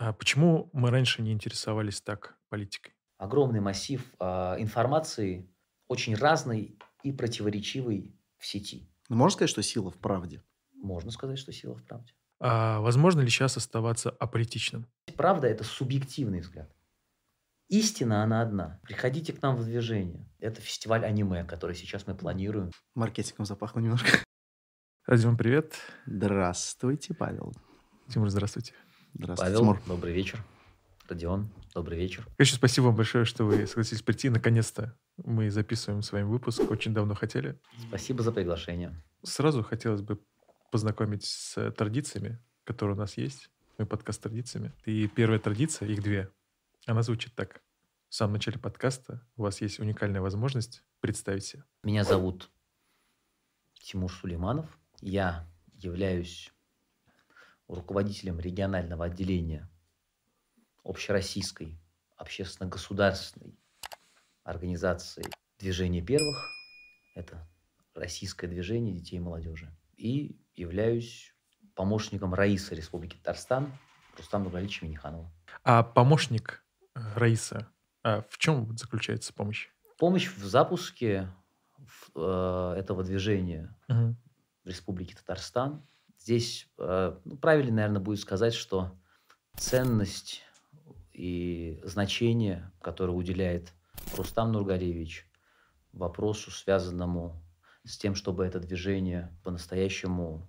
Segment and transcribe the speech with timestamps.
[0.00, 2.94] А почему мы раньше не интересовались так политикой?
[3.18, 5.46] Огромный массив а, информации,
[5.88, 8.90] очень разный и противоречивый в сети.
[9.10, 10.42] Ну, можно сказать, что сила в правде?
[10.72, 12.14] Можно сказать, что сила в правде.
[12.38, 14.86] А возможно ли сейчас оставаться аполитичным?
[15.18, 16.74] Правда– это субъективный взгляд.
[17.68, 18.80] Истина, она одна.
[18.82, 20.26] Приходите к нам в движение.
[20.38, 22.70] Это фестиваль аниме, который сейчас мы планируем.
[22.94, 24.08] Маркетингом запахло немножко.
[25.04, 25.74] Радион, привет.
[26.06, 27.52] Здравствуйте, Павел.
[28.08, 28.72] Тимур, здравствуйте.
[29.14, 29.82] Здравствуйте, Павел, Тимур.
[29.86, 30.42] добрый вечер.
[31.08, 32.26] Родион, добрый вечер.
[32.36, 34.28] Конечно, спасибо вам большое, что вы согласились прийти.
[34.30, 36.70] Наконец-то мы записываем с вами выпуск.
[36.70, 37.58] Очень давно хотели.
[37.88, 38.94] Спасибо за приглашение.
[39.24, 40.20] Сразу хотелось бы
[40.70, 43.50] познакомить с традициями, которые у нас есть.
[43.78, 44.72] Мы подкаст традициями.
[44.84, 46.30] И первая традиция, их две,
[46.86, 47.60] она звучит так.
[48.08, 51.64] В самом начале подкаста у вас есть уникальная возможность представить себя.
[51.82, 52.50] Меня зовут
[53.74, 54.66] Тимур Сулейманов.
[55.00, 56.52] Я являюсь
[57.74, 59.68] руководителем регионального отделения
[60.84, 61.80] общероссийской
[62.16, 63.58] общественно-государственной
[64.44, 65.24] организации
[65.58, 66.48] «Движение первых».
[67.14, 67.48] Это
[67.94, 69.70] российское движение детей и молодежи.
[69.96, 71.34] И являюсь
[71.74, 73.72] помощником Раисы Республики Татарстан
[74.16, 75.32] Рустам Нургалича Миниханова.
[75.64, 77.68] А помощник э, Раиса,
[78.02, 79.68] а в чем заключается помощь?
[79.98, 81.28] Помощь в запуске
[82.14, 84.16] э, этого движения Мгм.
[84.64, 85.86] в Республике Татарстан.
[86.20, 88.96] Здесь э, ну, правильно, наверное, будет сказать, что
[89.56, 90.42] ценность
[91.12, 93.72] и значение, которое уделяет
[94.16, 95.26] Рустам Нургалевич
[95.92, 97.42] вопросу, связанному
[97.84, 100.48] с тем, чтобы это движение по-настоящему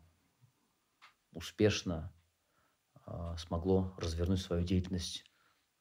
[1.32, 2.14] успешно
[3.08, 5.24] э, смогло развернуть свою деятельность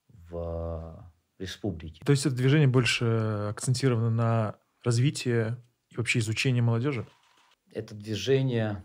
[0.09, 2.05] в республике.
[2.05, 3.05] То есть это движение больше
[3.51, 5.57] акцентировано на развитие
[5.89, 7.07] и вообще изучение молодежи?
[7.73, 8.85] Это движение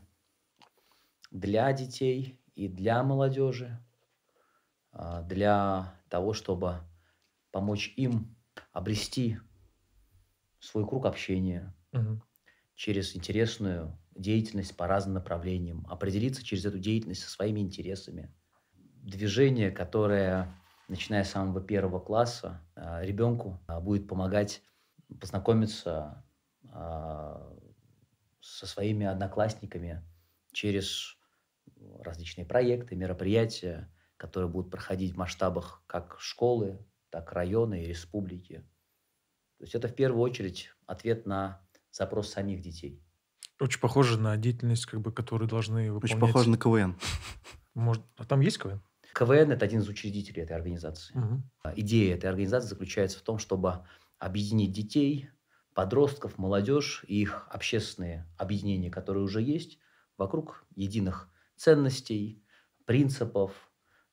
[1.31, 3.85] для детей и для молодежи,
[4.91, 6.81] а, для того, чтобы
[7.51, 8.37] помочь им
[8.71, 9.37] обрести
[10.59, 12.21] свой круг общения Мгм.
[12.75, 18.33] через интересную деятельность по разным направлениям, определиться через эту деятельность со своими интересами.
[18.75, 24.61] Движение, которое, начиная с самого первого класса, а, ребенку а, будет помогать
[25.19, 26.23] познакомиться
[28.41, 30.03] со своими одноклассниками
[30.55, 31.17] через
[31.99, 38.65] различные проекты, мероприятия, которые будут проходить в масштабах как школы, так районы и республики.
[39.57, 41.61] То есть это в первую очередь ответ на
[41.91, 43.01] запрос самих детей.
[43.59, 46.15] Очень похоже на деятельность, как бы, которую должны выполнять.
[46.15, 46.97] Очень похоже на КВН.
[47.73, 48.81] Может, а там есть КВН?
[49.13, 51.15] КВН– это один из учредителей этой организации.
[51.63, 53.85] А Идея этой организации заключается в том, чтобы
[54.19, 55.29] объединить детей,
[55.73, 59.79] подростков, молодежь и их общественные объединения, которые уже есть,
[60.17, 62.43] вокруг единых ценностей,
[62.85, 63.71] принципов,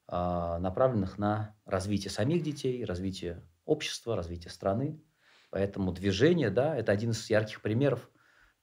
[0.09, 5.03] а, направленных на развитие самих детей, развитие общества, развитие страны.
[5.51, 8.11] Поэтому движение, да, это один из ярких примеров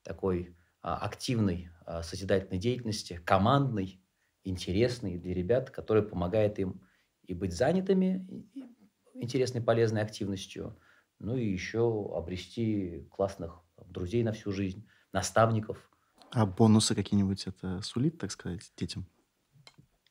[0.04, 4.02] такой а, активной а, созидательной деятельности, командной,
[4.44, 6.82] интересной для ребят, которая помогает им
[7.24, 8.28] и быть занятыми
[9.14, 10.80] интересной, полезной активностью,
[11.20, 15.89] ну и еще обрести классных друзей на всю жизнь, наставников.
[16.32, 19.08] А бонусы какие-нибудь это сулит, так сказать, детям?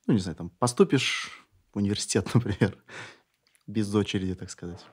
[0.06, 2.76] Ну, не знаю, там, поступишь в университет, например,
[3.66, 4.84] без очереди, так сказать.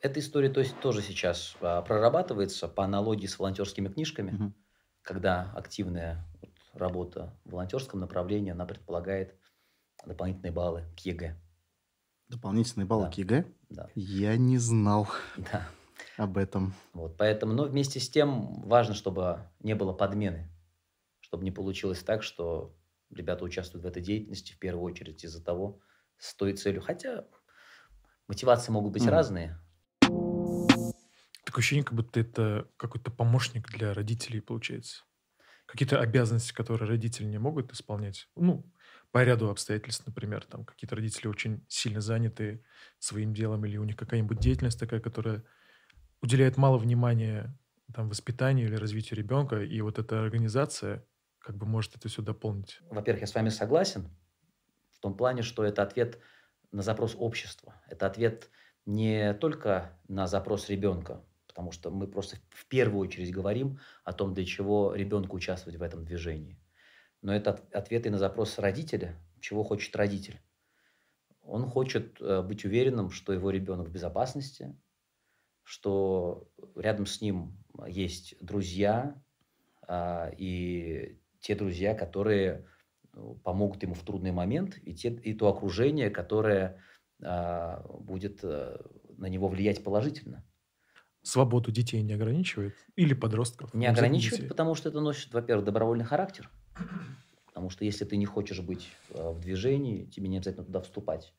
[0.00, 4.54] Эта история то есть, тоже сейчас а, прорабатывается по аналогии с волонтерскими книжками, Мгм.
[5.02, 9.36] когда активная вот работа в волонтерском направлении, она предполагает
[10.06, 11.36] дополнительные баллы к ЕГЭ.
[12.28, 13.10] Дополнительные баллы Да.
[13.10, 13.44] к ЕГЭ?
[13.68, 15.68] Да, Я не знал да.
[16.16, 16.74] об этом.
[16.94, 20.48] Вот, поэтому, но вместе с тем важно, чтобы не было подмены,
[21.32, 22.76] чтобы не получилось так, что
[23.08, 25.80] ребята участвуют в этой деятельности в первую очередь из-за того,
[26.18, 26.82] с той целью.
[26.82, 27.26] Хотя
[28.28, 29.10] мотивации могут быть Мгм.
[29.12, 29.58] разные.
[31.46, 35.04] Такое ощущение, как будто это какой-то помощник для родителей получается.
[35.66, 38.28] Какие-то обязанности, которые родители не могут исполнять.
[38.36, 38.70] Ну,
[39.10, 42.62] по ряду обстоятельств, например, там какие-то родители очень сильно заняты
[42.98, 45.44] своим делом, или у них какая-нибудь деятельность такая, которая
[46.22, 47.58] уделяет мало внимания
[47.94, 51.06] там, воспитанию или развитию ребенка, и вот эта организация
[51.42, 52.80] как бы может это все дополнить.
[52.88, 54.08] Во-первых, я с вами согласен
[54.90, 56.18] в том плане, что это ответ
[56.70, 57.74] на запрос общества.
[57.88, 58.50] Это ответ
[58.86, 64.34] не только на запрос ребенка, потому что мы просто в первую очередь говорим о том,
[64.34, 66.58] для чего ребенку участвовать в этом движении.
[67.20, 70.40] Но это от- ответ и на запрос родителя, чего хочет родитель.
[71.42, 74.76] Он хочет э, быть уверенным, что его ребенок в безопасности,
[75.64, 79.20] что рядом с ним есть друзья,
[79.86, 82.66] а, и те друзья, которые
[83.12, 86.80] ну, помогут ему в трудный момент, и, те, и то окружение, которое
[87.22, 88.80] а, будет а,
[89.18, 90.44] на него влиять положительно.
[91.22, 92.74] Свободу детей не ограничивает?
[92.96, 93.74] Или подростков?
[93.74, 94.48] Не ограничивает, детей.
[94.48, 96.50] потому что это носит, во-первых, добровольный характер.
[97.46, 101.34] Потому что если ты не хочешь быть э, в движении, тебе не обязательно туда вступать.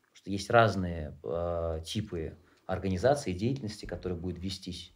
[0.00, 4.94] Потому что есть разные э, типы организации, деятельности, которые будут вестись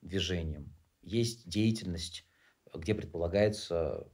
[0.00, 0.74] движением.
[1.02, 2.27] Есть деятельность,
[2.74, 4.10] где предполагается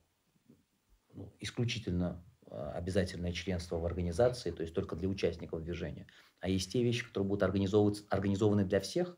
[1.12, 6.06] ну, исключительно э, обязательное членство в организации, то есть только для участников движения.
[6.40, 9.16] А есть те вещи, которые будут организованы для всех,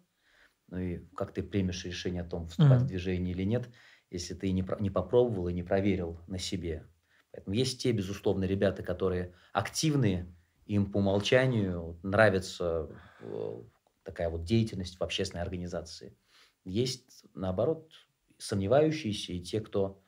[0.68, 2.84] ну и как ты примешь решение о том, вступать mm-hmm.
[2.84, 3.68] в движение или нет,
[4.10, 6.86] если ты не, не попробовал и не проверил на себе.
[7.32, 10.32] Поэтому есть те, безусловно, ребята, которые активные,
[10.64, 12.88] им по умолчанию нравится
[13.20, 13.62] э,
[14.02, 16.18] такая вот деятельность в общественной организации.
[16.64, 17.92] Есть, наоборот,
[18.38, 20.02] сомневающиеся и те, кто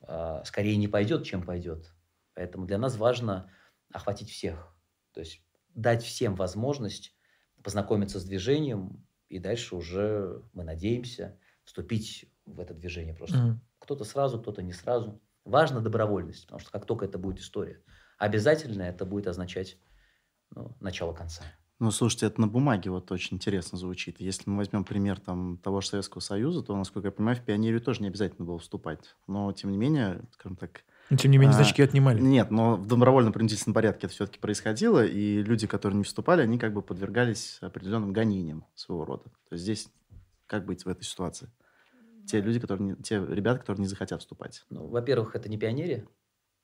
[0.00, 1.94] э, скорее не пойдет, чем пойдет.
[2.34, 3.50] Поэтому для нас важно
[3.92, 4.74] охватить всех.
[5.12, 5.42] То есть
[5.74, 7.16] дать всем возможность
[7.62, 13.36] познакомиться с движением, и дальше уже мы надеемся вступить в это движение просто.
[13.36, 13.56] Mm-hmm.
[13.78, 15.20] Кто-то сразу, кто-то не сразу.
[15.44, 17.82] Важна добровольность, потому что как только это будет история,
[18.18, 19.78] обязательно это будет означать
[20.50, 21.44] ну, начало конца.
[21.80, 24.20] Ну, слушайте, это на бумаге вот очень интересно звучит.
[24.20, 27.80] Если мы возьмем пример там, того же Советского Союза, то, насколько я понимаю, в пионерию
[27.80, 29.16] тоже не обязательно было вступать.
[29.26, 30.84] Но, тем не менее, скажем так...
[31.10, 32.20] Но, тем не менее, а, значки отнимали.
[32.20, 36.72] Нет, но в добровольно-принудительном порядке это все-таки происходило, и люди, которые не вступали, они как
[36.72, 39.24] бы подвергались определенным гонениям своего рода.
[39.48, 39.88] То есть здесь
[40.46, 41.50] как быть в этой ситуации?
[42.26, 44.64] те люди, которые не, те ребята, которые не захотят вступать?
[44.70, 46.06] Ну, во-первых, это не пионерия.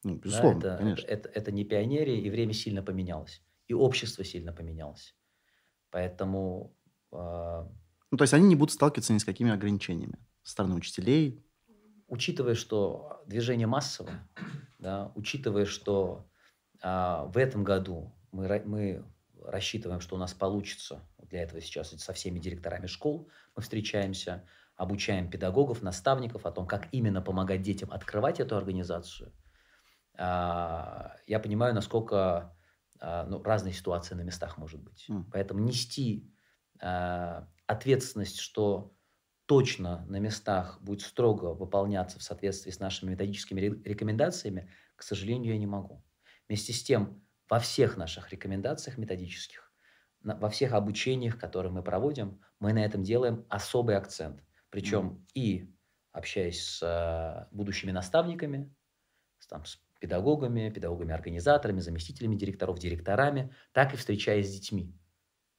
[0.03, 1.06] Ну, безусловно, да, это, конечно.
[1.06, 3.43] Это, это, это не пионерия, и время сильно поменялось.
[3.70, 5.14] И общество сильно поменялось.
[5.90, 6.76] Поэтому...
[7.12, 7.64] Э,
[8.11, 11.46] ну, то есть они не будут сталкиваться ни с какими ограничениями со стороны учителей?
[12.08, 14.28] Учитывая, что движение массовое,
[14.81, 16.28] да, учитывая, что
[16.82, 16.88] э,
[17.28, 19.05] в этом году мы, мы
[19.44, 24.44] рассчитываем, что у нас получится, для этого сейчас со всеми директорами школ мы встречаемся,
[24.75, 29.32] обучаем педагогов, наставников о том, как именно помогать детям открывать эту организацию,
[30.19, 32.52] а, я понимаю, насколько
[33.00, 35.06] ну, разные ситуации на местах может быть.
[35.08, 35.25] Mm.
[35.32, 36.31] Поэтому нести
[36.81, 38.94] а, ответственность, что
[39.47, 45.58] точно на местах будет строго выполняться в соответствии с нашими методическими рекомендациями, к сожалению, я
[45.58, 46.05] не могу.
[46.47, 49.73] Вместе с тем, во всех наших рекомендациях методических,
[50.23, 54.44] во всех обучениях, которые мы проводим, мы на этом делаем особый акцент.
[54.69, 55.26] Причем mm.
[55.35, 55.75] и
[56.12, 58.75] общаясь с э, будущими наставниками,
[59.38, 64.97] с, там, с педагогами, педагогами-организаторами, заместителями директоров, директорами, так и встречаясь с детьми.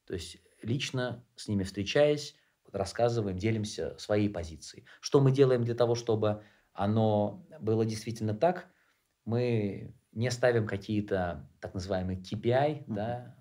[0.05, 2.35] То есть лично с ними встречаясь,
[2.71, 4.85] рассказываем, делимся своей позицией.
[4.99, 6.43] Что мы делаем для того, чтобы
[6.73, 8.67] оно было действительно так?
[9.25, 12.93] Мы не ставим какие-то так называемые KPI, mm-hmm.
[12.93, 13.35] да,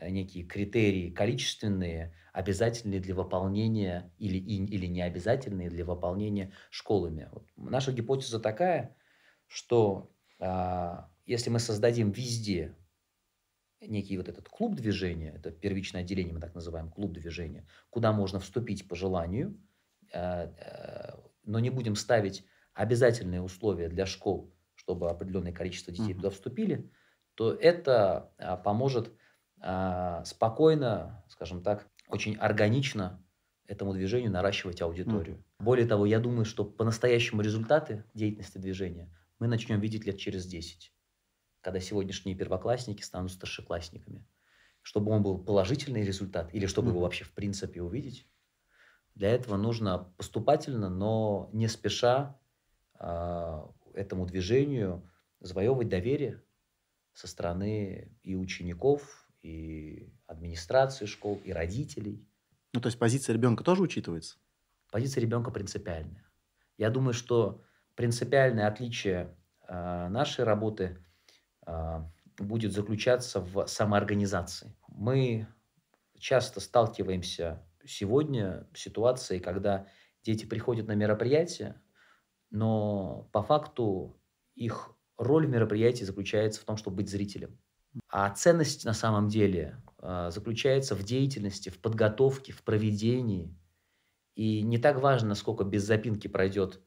[0.00, 7.28] некие критерии количественные, обязательные для выполнения или, или не обязательные для выполнения школами.
[7.32, 8.96] Вот наша гипотеза такая,
[9.46, 12.76] что если мы создадим везде
[13.80, 18.40] некий вот этот клуб движения, это первичное отделение, мы так называем, клуб движения, куда можно
[18.40, 19.56] вступить по желанию,
[20.12, 22.44] а, а, но не будем ставить
[22.74, 26.16] обязательные условия для школ, чтобы определенное количество детей mm-hmm.
[26.16, 26.90] туда вступили,
[27.34, 29.12] то это а, поможет
[29.60, 33.22] а, спокойно, скажем так, очень органично
[33.66, 35.36] этому движению наращивать аудиторию.
[35.36, 35.64] Mm.
[35.64, 40.92] Более того, я думаю, что по-настоящему результаты деятельности движения мы начнем видеть лет через 10,
[41.60, 44.26] когда сегодняшние первоклассники станут старшеклассниками.
[44.82, 48.26] Чтобы он был положительный результат или чтобы его вообще в принципе увидеть,
[49.14, 52.38] для этого нужно поступательно, но не спеша
[52.98, 53.62] э,
[53.94, 56.42] этому движению завоевывать доверие
[57.12, 62.24] со стороны и учеников, и администрации школ, и родителей.
[62.74, 64.38] Ну, то есть позиция ребенка тоже учитывается?
[64.90, 66.24] Позиция ребенка принципиальная.
[66.76, 67.60] Я думаю, что
[67.98, 69.36] принципиальное отличие
[69.66, 71.04] э, нашей работы
[71.66, 72.02] э,
[72.38, 74.76] будет заключаться в самоорганизации.
[74.86, 75.48] Мы
[76.16, 79.88] часто сталкиваемся сегодня с ситуацией, когда
[80.22, 81.82] дети приходят на мероприятие,
[82.50, 84.16] но по факту
[84.54, 87.58] их роль в мероприятии заключается в том, чтобы быть зрителем.
[88.08, 93.58] А ценность на самом деле э, заключается в деятельности, в подготовке, в проведении.
[94.36, 96.80] И не так важно, насколько без запинки пройдет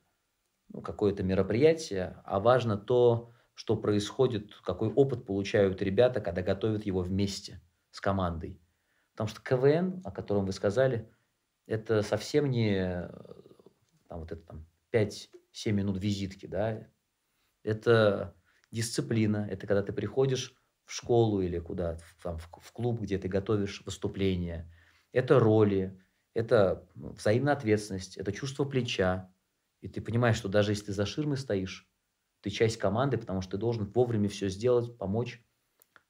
[0.84, 7.62] какое-то мероприятие, а важно то, что происходит, какой опыт получают ребята, когда готовят его вместе
[7.92, 8.62] с командой.
[9.12, 11.10] Потому что КВН, о котором вы сказали,
[11.68, 13.10] это совсем не
[14.08, 15.28] там, вот это, там, 5-7
[15.72, 16.46] минут визитки.
[16.46, 16.88] Да?
[17.64, 18.36] Это
[18.72, 23.84] Дисциплина– это когда ты приходишь в школу или куда там, в клуб, где ты готовишь
[23.86, 24.70] выступление.
[25.12, 26.00] Это роли,
[26.34, 29.34] это взаимная ответственность, это чувство плеча.
[29.82, 31.90] И ты понимаешь, что даже если ты за ширмой стоишь,
[32.42, 35.44] ты часть команды, потому что ты должен вовремя все сделать, помочь.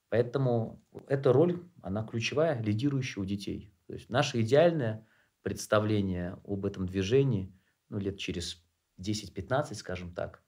[0.10, 3.74] Поэтому эта роль, она ключевая, лидирующая у детей.
[3.88, 5.08] То есть наше идеальное
[5.42, 7.58] представление об этом движении,
[7.90, 8.64] ну, лет через
[9.00, 10.44] 10-15, скажем так,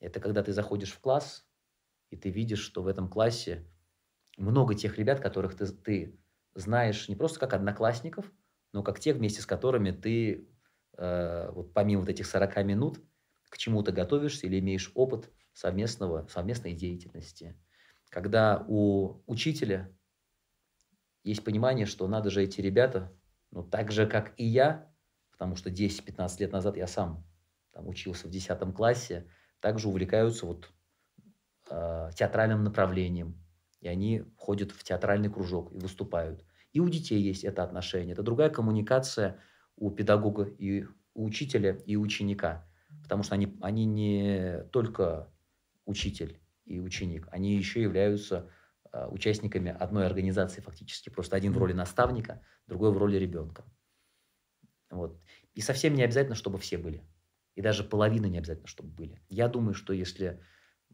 [0.00, 1.48] это когда ты заходишь в класс,
[2.10, 3.68] и ты видишь, что в этом классе
[4.36, 6.20] много тех ребят, которых ты, ты
[6.54, 8.30] знаешь не просто как одноклассников,
[8.72, 10.48] но как тех, вместе с которыми ты,
[10.98, 13.00] э, вот помимо вот этих 40 минут,
[13.48, 17.54] к чему-то готовишься или имеешь опыт совместного, совместной деятельности.
[18.08, 19.90] Когда у учителя
[21.22, 23.12] есть понимание, что надо же эти ребята,
[23.50, 24.90] ну, так же, как и я,
[25.30, 27.26] потому что 10-15 лет назад я сам
[27.72, 29.28] там, учился в 10 классе,
[29.60, 30.70] также увлекаются вот
[31.70, 33.42] э, театральным направлением,
[33.80, 36.44] и они ходят в театральный кружок и выступают.
[36.72, 38.12] И у детей есть это отношение.
[38.14, 39.40] Это другая коммуникация
[39.76, 42.68] у педагога и у учителя и ученика.
[43.02, 45.32] Потому что они, они не только
[45.84, 48.50] учитель и ученик, они еще являются
[48.92, 51.10] э, участниками одной организации фактически.
[51.10, 53.64] Просто один в роли наставника, другой в роли ребенка.
[54.90, 55.20] Вот.
[55.54, 57.02] И совсем не обязательно, чтобы все были.
[57.54, 59.20] И даже половина не обязательно, чтобы были.
[59.28, 60.40] Я думаю, что если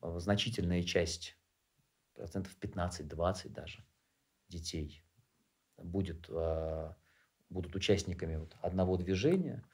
[0.03, 1.37] э, значительная часть,
[2.15, 3.85] процентов 15-20 даже,
[4.49, 5.05] детей
[5.77, 6.93] будет, э,
[7.51, 9.65] будут участниками вот одного движения,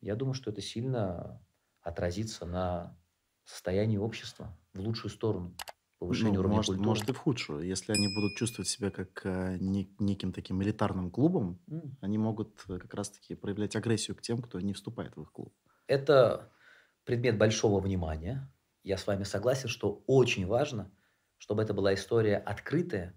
[0.00, 1.40] я думаю, что это сильно
[1.80, 2.96] отразится на
[3.44, 5.54] состоянии общества в лучшую сторону,
[5.98, 6.88] повышение ну, уровня может, культуры.
[6.88, 7.66] Может и в худшую.
[7.66, 11.96] Если они будут чувствовать себя как э, не, неким таким элитарным клубом, mm.
[12.00, 15.54] они могут э, как раз-таки проявлять агрессию к тем, кто не вступает в их клуб.
[15.86, 16.50] Это
[17.04, 18.50] предмет большого внимания.
[18.82, 20.90] Я с вами согласен, что очень важно,
[21.38, 23.14] чтобы это была история открытая,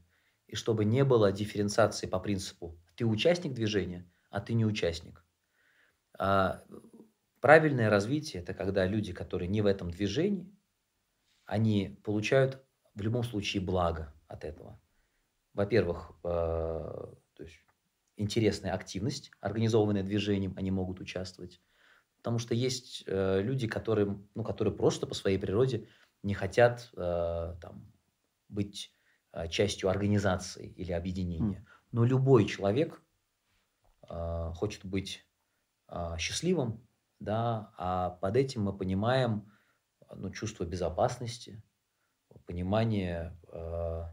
[0.48, 5.24] и чтобы не было дифференциации по принципу «ты участник движения, а ты не участник».
[6.20, 6.64] А
[7.40, 10.54] правильное развитие– это когда люди, которые не в этом движении,
[11.46, 12.62] они получают
[12.96, 14.82] в любом случае благо от этого.
[15.54, 17.60] Во-первых, э, то есть
[18.18, 21.62] интересная активность, организованная движением, они могут участвовать.
[22.18, 25.88] Потому что есть э, люди, которые, ну, которые просто по своей природе
[26.24, 27.94] не хотят э, там,
[28.50, 28.97] быть
[29.50, 31.66] частью организации или объединения.
[31.92, 33.02] Но любой человек
[34.10, 35.26] э, хочет быть
[35.88, 36.88] э, счастливым,
[37.20, 39.52] да, а под этим мы понимаем
[40.16, 41.62] ну, чувство безопасности,
[42.46, 44.04] понимание э,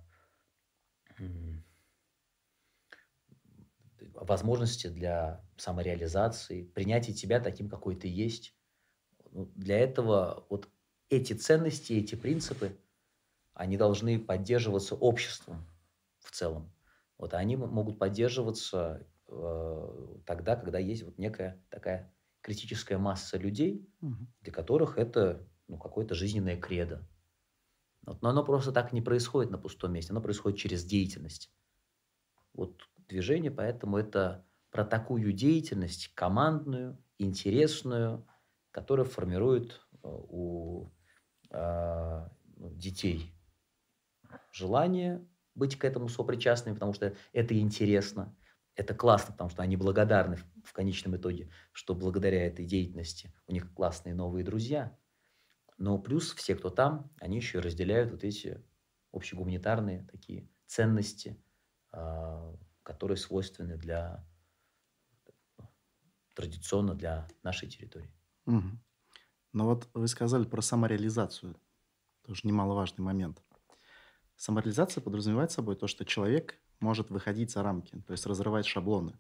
[4.15, 8.55] возможности для самореализации, принятия тебя таким, какой ты есть.
[9.31, 10.69] Ну, для этого вот
[11.11, 12.79] эти ценности, эти принципы,
[13.55, 15.67] они должны поддерживаться обществом
[16.21, 16.73] в целом.
[17.17, 24.27] Вот они могут поддерживаться э, тогда, когда есть вот некая такая критическая масса людей, угу.
[24.41, 27.09] для которых это ну, какое-то жизненное кредо.
[28.03, 31.51] Вот, но оно просто так не происходит на пустом месте, оно происходит через деятельность.
[32.53, 38.27] Вот движение, поэтому это про такую деятельность командную, интересную,
[38.73, 40.91] которая формирует э, у
[41.51, 43.34] э, детей
[44.55, 48.35] желание быть к этому сопричастными, потому что это интересно,
[48.77, 53.73] это классно, потому что они благодарны в конечном итоге, что благодаря этой деятельности у них
[53.75, 54.97] классные новые друзья.
[55.77, 58.65] Но плюс все, кто там, они еще и разделяют вот эти
[59.13, 61.43] общегуманитарные такие ценности,
[61.93, 64.27] а, которые свойственны для
[66.35, 68.13] традиционно для нашей территории.
[68.47, 68.69] Угу.
[69.53, 71.57] Но вот вы сказали про самореализацию.
[72.23, 73.44] Тоже немаловажный момент.
[74.37, 79.19] Самореализация подразумевает собой то, что человек может выходить за рамки, то есть разрывать шаблоны.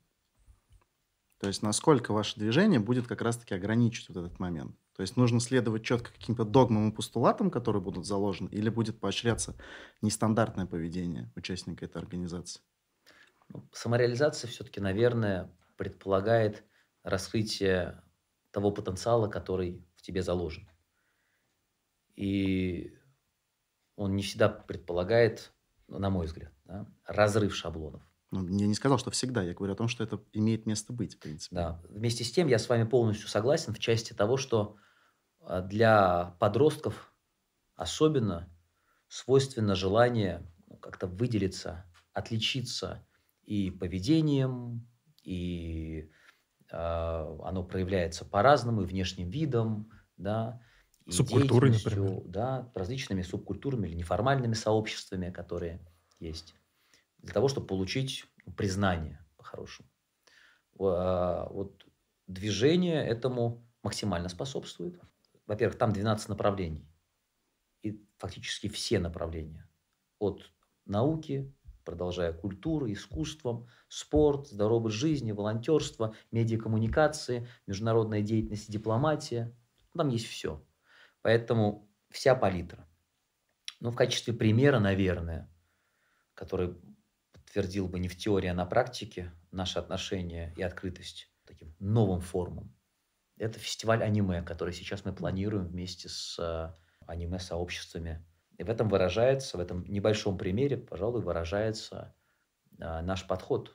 [1.38, 4.76] То есть насколько ваше движение будет как раз-таки ограничивать вот этот момент.
[4.94, 9.56] То есть нужно следовать четко каким-то догмам и постулатам, которые будут заложены, или будет поощряться
[10.00, 12.62] нестандартное поведение участника этой организации?
[13.48, 16.64] Ну, самореализация все-таки, наверное, предполагает
[17.02, 18.02] раскрытие
[18.50, 20.68] того потенциала, который в тебе заложен.
[22.14, 22.96] И
[23.96, 25.52] он не всегда предполагает,
[25.88, 28.02] на мой взгляд, да, разрыв шаблонов.
[28.30, 29.42] Ну, я не сказал, что всегда.
[29.42, 31.54] Я говорю о том, что это имеет место быть, в принципе.
[31.54, 31.80] Да.
[31.88, 34.76] Вместе с тем я с вами полностью согласен в части того, что
[35.40, 37.14] а, для подростков
[37.76, 38.48] особенно
[39.06, 43.06] свойственно желание ну, как-то выделиться, отличиться
[43.44, 44.88] и поведением,
[45.22, 46.10] и
[46.70, 50.60] э, оно проявляется по-разному, и внешним видом, да,
[51.06, 52.22] деятельностью, например.
[52.26, 55.80] да, различными субкультурами или неформальными сообществами, которые
[56.18, 56.54] есть,
[57.18, 59.88] для того, чтобы получить признание по-хорошему.
[60.74, 61.86] Во- Вот
[62.26, 65.00] движение этому максимально способствует.
[65.46, 66.88] Во-первых, там 12 направлений.
[67.82, 69.68] И фактически все направления.
[70.18, 70.52] От
[70.86, 79.54] науки, продолжая культурой, искусством, спорт, здоровый образ жизни, волонтерство, медиакоммуникации, международная деятельность, дипломатия.
[79.94, 80.64] Там есть все.
[81.24, 82.86] Поэтому вся палитра.
[83.80, 85.50] Ну, в качестве примера, наверное,
[86.34, 86.76] который
[87.32, 92.76] подтвердил бы не в теории, а на практике наше отношение и открытость таким новым формам.
[93.38, 96.74] Это фестиваль аниме, который сейчас мы планируем вместе с э,
[97.06, 98.22] аниме-сообществами.
[98.58, 102.14] И в этом выражается, в этом небольшом примере, пожалуй, выражается
[102.78, 103.74] э, наш подход.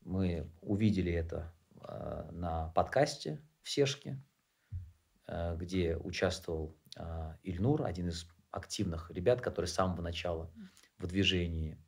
[0.00, 4.20] Мы увидели это э, на подкасте в Сешке,
[5.56, 10.50] где участвовал э, Ильнур, один из активных ребят, который с самого начала
[10.98, 11.78] в движении.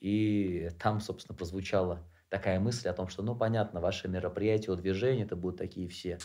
[0.00, 5.34] И там, собственно, прозвучала такая мысль о том, что, ну, понятно, ваши мероприятия, движения, это
[5.34, 6.18] будут такие все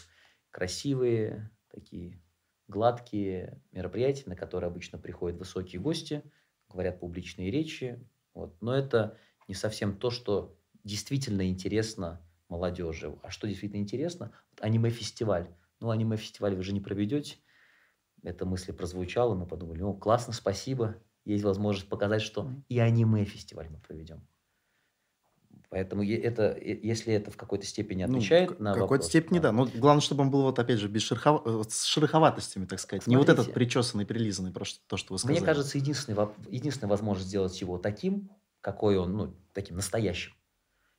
[0.52, 2.22] красивые, такие
[2.68, 6.24] гладкие мероприятия, на которые обычно приходят высокие гости,
[6.70, 8.00] говорят публичные речи.
[8.34, 8.62] Вот.
[8.62, 9.18] Но это
[9.48, 13.16] не совсем то, что действительно интересно молодежи.
[13.24, 14.32] А что действительно интересно?
[14.52, 15.50] Вот аниме-фестиваль.
[15.84, 17.36] Ну, аниме-фестиваль вы же не проведете.
[18.24, 20.96] Эта мысль прозвучала, мы подумали, ну, классно, спасибо.
[21.26, 24.26] Есть возможность показать, что и аниме-фестиваль мы проведем.
[25.70, 29.52] Поэтому это, если это в какой-то степени Ну, отвечает в на какой-то вопрос, степени, да.
[29.52, 31.42] Но главное, чтобы он был, вот опять же, без шерохов...
[31.46, 33.06] э, с шероховатостями, так сказать.
[33.06, 33.54] Не вот этот Смотрите.
[33.54, 35.40] причесанный, прилизанный, про что- то, что вы сказали.
[35.40, 38.30] Мне кажется, единственный, воп- единственная возможность сделать его таким,
[38.62, 40.32] какой он, ну, таким настоящим,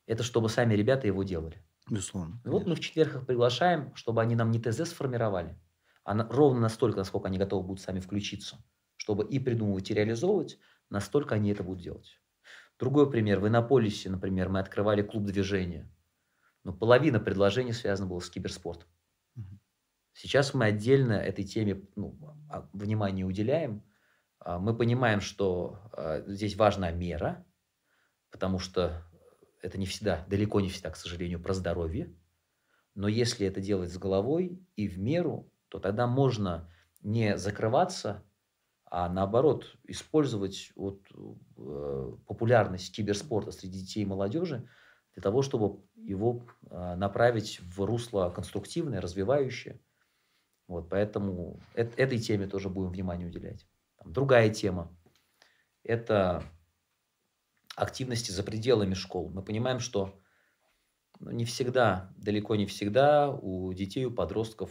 [0.06, 1.63] это чтобы сами ребята его делали.
[1.90, 2.40] Безусловно.
[2.44, 5.58] Вот мы в четверг их приглашаем, чтобы они нам не ТЗ сформировали,
[6.02, 8.64] а на- ровно настолько, насколько они готовы будут сами включиться,
[8.96, 12.20] чтобы и придумывать, и реализовывать, настолько они это будут делать.
[12.78, 13.40] Другой пример.
[13.40, 15.90] В Иннополисе, например, мы открывали клуб движения.
[16.64, 18.88] Но половина предложений связана была с киберспортом.
[20.14, 22.16] Сейчас мы отдельно этой теме ну,
[22.48, 23.82] а, внимание уделяем.
[24.38, 27.44] А, Мы понимаем, что а, здесь важна мера,
[28.30, 29.04] потому что
[29.64, 32.14] это не всегда, далеко не всегда, к сожалению, про здоровье.
[32.94, 38.22] Но если это делать с головой и в меру, то тогда можно не закрываться,
[38.84, 41.00] а наоборот использовать вот,
[41.56, 44.68] э, популярность киберспорта среди детей и молодежи
[45.14, 49.80] для того, чтобы его э, направить в русло конструктивное, развивающее.
[50.68, 53.66] Вот, поэтому эт- этой теме тоже будем внимание уделять.
[53.96, 54.94] Там другая тема–
[55.82, 56.44] это
[57.76, 59.30] активности за пределами школ.
[59.30, 60.20] Мы понимаем, что
[61.20, 64.70] ну, не всегда, далеко не всегда у детей, у подростков,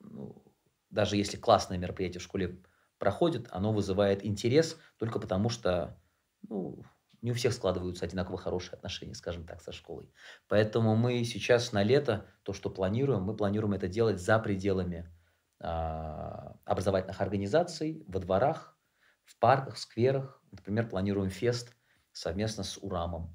[0.00, 0.42] ну,
[0.90, 2.60] даже если классное мероприятие в школе
[2.98, 6.00] проходит, оно вызывает интерес только потому, что
[6.48, 6.84] ну,
[7.22, 10.12] не у всех складываются одинаково хорошие отношения, скажем так, со школой.
[10.48, 15.12] Поэтому мы сейчас на лето, то, что планируем, мы планируем это делать за пределами
[15.58, 18.78] а, образовательных организаций, во дворах,
[19.24, 20.42] в парках, скверах.
[20.50, 21.76] Например, планируем фест
[22.12, 23.34] совместно с УРАМом.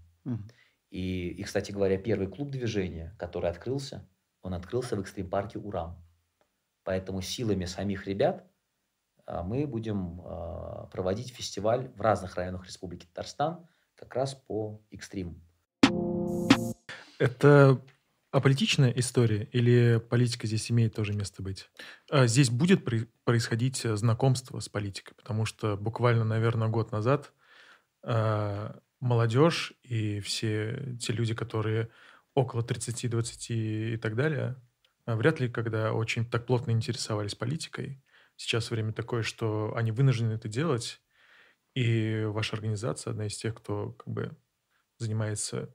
[0.89, 4.07] И, и, кстати говоря, первый клуб движения, который открылся,
[4.41, 6.01] он открылся в экстрим-парке Урам.
[6.83, 8.47] Поэтому силами самих ребят
[9.25, 15.41] а, мы будем а, проводить фестиваль в разных районах Республики Татарстан как раз по экстрим.
[17.17, 17.81] Это
[18.31, 21.69] аполитичная история или политика здесь имеет тоже место быть?
[22.11, 22.85] А Здесь будет
[23.23, 27.31] происходить э, знакомство с политикой, потому что буквально, наверное, год назад
[28.99, 31.89] молодежь и все те люди, которые
[32.33, 34.61] около 30, 20 и так далее,
[35.05, 38.01] а, вряд ли когда очень так плотно интересовались политикой.
[38.35, 41.01] Сейчас время такое, что они вынуждены это делать,
[41.73, 44.37] и ваша организация одна из тех, кто как бы
[44.97, 45.73] занимается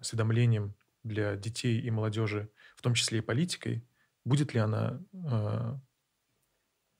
[0.00, 3.84] осведомлением для детей и молодежи, в том числе и политикой,
[4.24, 5.74] будет ли она э,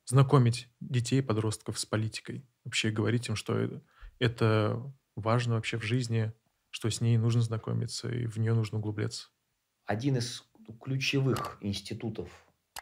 [0.05, 3.81] знакомить детей подростков с политикой, вообще говорить им, что это,
[4.19, 4.81] это
[5.15, 6.33] важно вообще в жизни,
[6.69, 9.29] что с ней нужно знакомиться и в нее нужно углубляться.
[9.85, 10.43] Один из
[10.79, 12.29] ключевых институтов,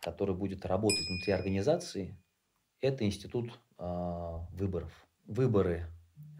[0.01, 2.17] который будет работать внутри организации,
[2.81, 4.91] это институт а, выборов.
[5.25, 5.87] Выборы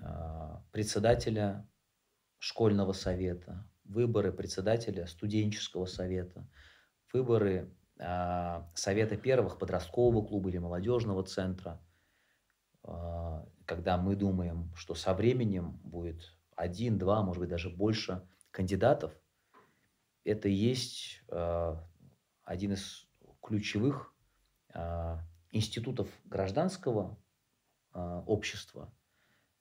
[0.02, 1.68] а, председателя
[2.40, 6.48] школьного совета, выборы председателя студенческого совета,
[7.14, 11.82] выборы а, совета первых подросткового клуба или молодежного центра,
[12.84, 19.14] а, когда мы думаем, что со временем будет один, два, может быть, даже больше кандидатов,
[20.24, 21.76] это и есть э,
[22.44, 23.08] один из
[23.42, 24.14] ключевых
[24.74, 27.18] а, институтов гражданского
[27.94, 28.94] а, общества,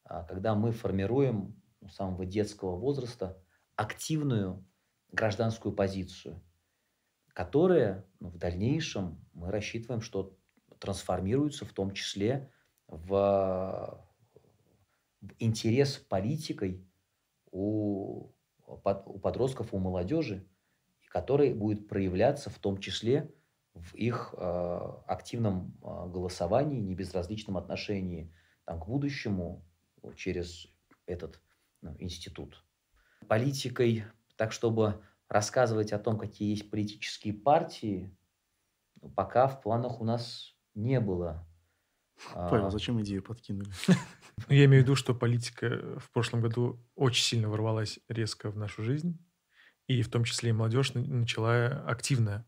[0.05, 3.41] а, когда мы формируем с самого детского возраста
[3.77, 4.67] активную
[5.13, 6.43] гражданскую позицию,
[7.33, 10.37] которая ну, в дальнейшем мы рассчитываем, что
[10.79, 12.53] трансформируется в том числе
[12.89, 14.05] в,
[15.21, 16.87] в интерес политикой
[17.51, 18.33] у,
[18.67, 20.47] у подростков, у молодежи,
[21.09, 23.33] который будет проявляться в том числе
[23.75, 28.33] в их э, активном э, голосовании, небезразличном отношении
[28.65, 29.65] там, к будущему
[30.17, 30.69] через
[31.07, 31.41] этот
[31.83, 32.65] ну, институт.
[33.29, 34.05] Политикой,
[34.37, 38.17] так чтобы рассказывать о том, какие есть политические партии,
[39.15, 41.47] пока в планах у нас не было.
[42.35, 43.71] Павел, а зачем идею подкинули?
[44.49, 48.57] Ну, я имею в виду, что политика в прошлом году очень сильно ворвалась резко в
[48.57, 49.19] нашу жизнь,
[49.87, 52.47] и в том числе и молодежь начала активно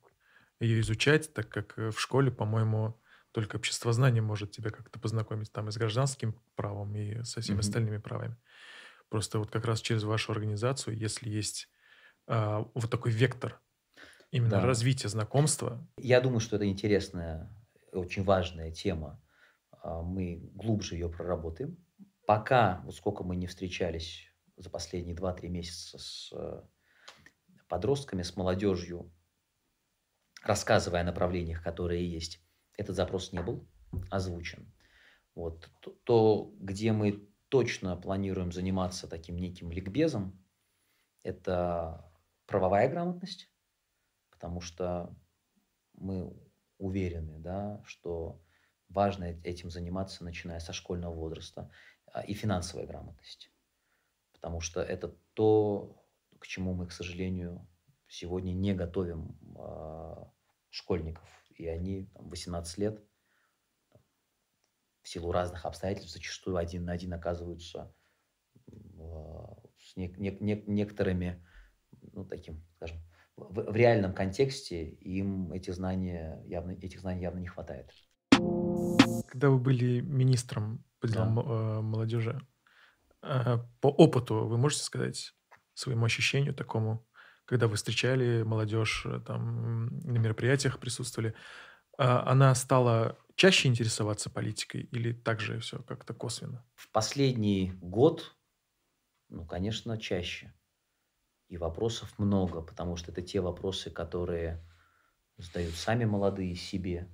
[0.61, 3.01] ее изучать, так как э, в школе, по-моему,
[3.33, 7.61] только обществознание может тебя как-то познакомить там и с гражданским правом, и со всеми mm-hmm.
[7.61, 8.37] остальными правами.
[9.09, 11.69] Просто вот как раз через вашу организацию, если есть
[12.27, 13.61] а, вот такой вектор
[14.31, 14.67] именно да.
[14.67, 15.87] развития знакомства.
[15.97, 17.51] Я думаю, что это интересная,
[17.93, 19.21] очень важная тема.
[19.83, 21.77] А, мы глубже ее проработаем.
[22.27, 26.63] Пока, вот сколько мы не встречались за последние 2-3 месяца с э,
[27.69, 29.11] подростками, с молодежью,
[30.43, 32.43] рассказывая о направлениях, которые есть,
[32.77, 33.67] этот запрос не был
[34.11, 34.71] озвучен.
[35.35, 35.71] Вот.
[36.05, 40.45] То, где мы точно планируем заниматься таким неким ликбезом,
[41.23, 42.13] это
[42.47, 43.51] правовая грамотность,
[44.31, 45.15] потому что
[45.95, 46.37] мы
[46.79, 48.41] уверены, да, что
[48.89, 51.71] важно этим заниматься, начиная со школьного возраста,
[52.13, 53.51] а, и финансовая грамотность,
[54.33, 56.05] потому что это то,
[56.39, 57.67] к чему мы, к сожалению,
[58.09, 60.25] сегодня не готовим э,
[60.71, 61.29] школьников.
[61.55, 63.05] И они там, 18 лет
[65.03, 67.95] в силу разных обстоятельств зачастую один на один оказываются
[68.67, 68.73] э,
[69.79, 71.45] с не, не, не, некоторыми,
[72.13, 72.99] ну, таким, скажем,
[73.37, 77.93] в, в реальном контексте им эти знания явно, этих знаний явно не хватает.
[79.29, 81.43] Когда вы были министром по делам да.
[81.43, 82.41] Э, молодежи,
[83.23, 85.35] э, по опыту вы можете сказать
[85.75, 87.07] своему ощущению такому,
[87.45, 91.35] когда вы встречали молодежь, э, там, на мероприятиях присутствовали,
[91.97, 96.65] она стала чаще интересоваться политикой или также все как-то косвенно?
[96.75, 98.37] В последний год,
[99.29, 100.55] ну, конечно, чаще.
[101.49, 104.65] И вопросов много, потому что это те вопросы, которые
[105.39, 107.09] задают сами молодые себе.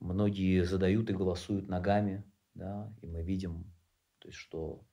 [0.00, 3.74] Многие задают и голосуют ногами, да, и мы видим,
[4.18, 4.86] то есть, что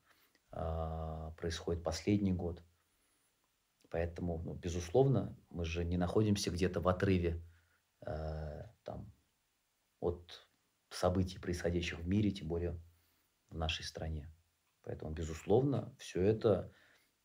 [0.52, 2.64] э, происходит последний год–
[3.96, 7.42] Поэтому, ну, безусловно, мы же не находимся где-то в отрыве
[8.06, 9.10] э, там,
[10.02, 10.50] от
[10.90, 12.78] событий, происходящих в мире, тем более
[13.50, 14.30] в нашей стране.
[14.82, 16.74] Поэтому, безусловно, все это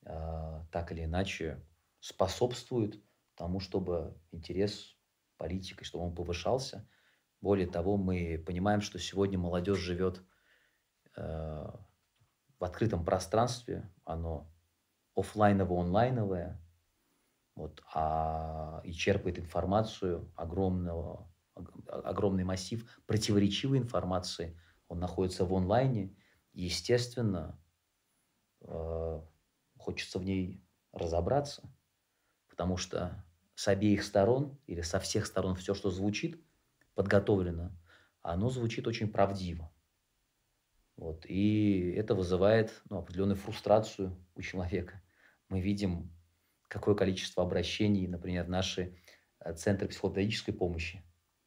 [0.06, 1.60] э, так или иначе
[1.98, 3.02] способствует
[3.34, 4.96] тому, чтобы интерес
[5.38, 6.88] политикой, чтобы он повышался.
[7.40, 10.22] Более того, мы понимаем, что сегодня молодежь живет
[11.16, 11.22] э,
[12.58, 14.52] в открытом пространстве, оно
[15.16, 16.58] офлайново-онлайновое,
[17.54, 21.30] вот, а, и черпает информацию огромного,
[21.86, 24.58] огромный массив противоречивой информации.
[24.88, 26.16] Он находится в онлайне.
[26.52, 27.60] Естественно,
[28.62, 29.20] э,
[29.78, 31.72] хочется в ней разобраться,
[32.48, 33.24] потому что
[33.54, 36.42] с обеих сторон или со всех сторон все, что звучит,
[37.00, 37.72] подготовлено,
[38.20, 39.72] оно звучит очень правдиво.
[40.96, 41.24] Вот.
[41.24, 45.02] И это вызывает ну, определенную фрустрацию у человека.
[45.48, 46.14] Мы видим,
[46.68, 48.98] какое количество обращений, например, в наши
[49.38, 51.02] э, центры психологической помощи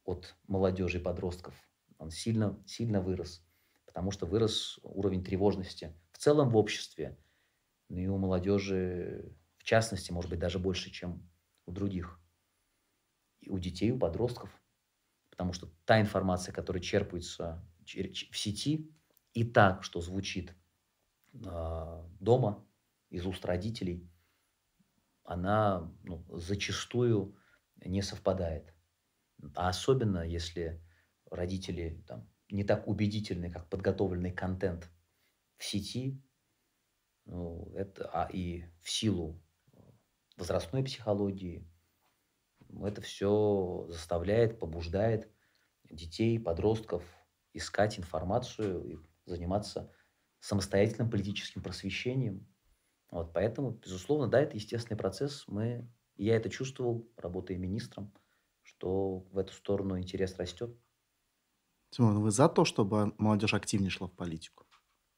[0.06, 1.54] от молодежи и подростков.
[2.00, 3.46] Он сильно, сильно вырос,
[3.86, 7.16] потому что вырос уровень тревожности в целом в обществе,
[7.90, 11.30] ну и у молодежи в частности, может быть, даже больше, чем
[11.68, 12.20] у других.
[13.40, 14.50] И у детей, у подростков.
[15.44, 18.90] Потому что та информация, которая черпается в сети,
[19.34, 20.56] и так, что звучит
[21.34, 22.66] э, дома
[23.10, 24.10] из уст родителей,
[25.26, 27.38] она ну, зачастую
[27.84, 28.74] не совпадает.
[29.54, 30.82] А особенно, если
[31.30, 34.90] родители там, не так убедительны, как подготовленный контент
[35.58, 36.24] в сети,
[37.26, 39.44] ну, это, а и в силу
[40.38, 41.68] возрастной психологии,
[42.82, 45.33] это все заставляет, побуждает
[45.90, 47.04] детей, подростков
[47.54, 49.92] искать информацию и заниматься
[50.40, 52.48] самостоятельным политическим просвещением.
[53.10, 55.46] Вот, поэтому, безусловно, да, это естественный процесс.
[55.48, 58.12] Мы, я это чувствовал, работая министром,
[58.64, 60.76] что в эту сторону интерес растет.
[61.92, 64.66] Тимур, ну вы за то, чтобы молодежь активнее шла в политику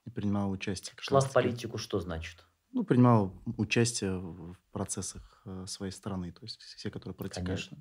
[0.04, 0.94] и принимала участие?
[1.00, 2.46] Шла в политику что значит?
[2.72, 7.48] Ну, принимала участие в процессах э, своей страны, то есть все, которые протекают.
[7.48, 7.78] Конечно.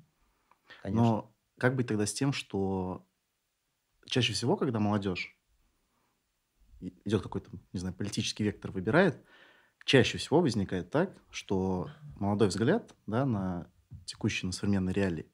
[0.81, 1.03] Конечно.
[1.03, 3.07] Но как быть тогда с тем, что
[4.05, 5.37] чаще всего, когда молодежь
[6.79, 9.23] идет какой-то, не знаю, политический вектор выбирает,
[9.85, 11.89] чаще всего возникает так, что
[12.19, 13.71] молодой взгляд да, на
[14.05, 15.31] текущие, на современные реалии,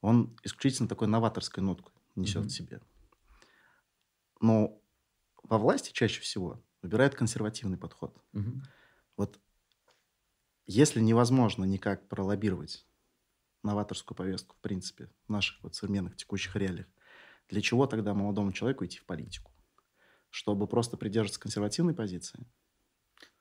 [0.00, 2.48] он исключительно такой новаторской нотку несет Мгм.
[2.48, 2.80] в себе.
[4.40, 4.80] Но
[5.42, 8.20] во власти чаще всего выбирает консервативный подход.
[8.32, 8.62] Мгм.
[9.16, 9.40] Вот
[10.66, 12.84] если невозможно никак пролоббировать
[13.66, 16.86] новаторскую повестку, в принципе, в наших вот современных текущих реалиях,
[17.48, 19.52] для чего тогда молодому человеку идти в политику?
[20.30, 22.46] Чтобы просто придерживаться консервативной позиции?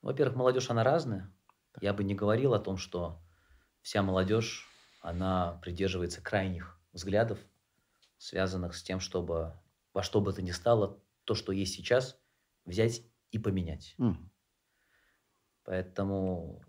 [0.02, 1.34] Во-первых, молодежь, она разная.
[1.72, 1.84] Так.
[1.84, 3.22] Я бы не говорил о том, что
[3.82, 4.68] вся молодежь,
[5.02, 7.40] она придерживается крайних взглядов,
[8.18, 9.60] связанных с тем, чтобы
[9.94, 12.20] во что бы то ни стало, то, что есть сейчас,
[12.66, 13.96] взять и поменять.
[13.98, 14.32] Мгм.
[15.64, 16.62] Поэтому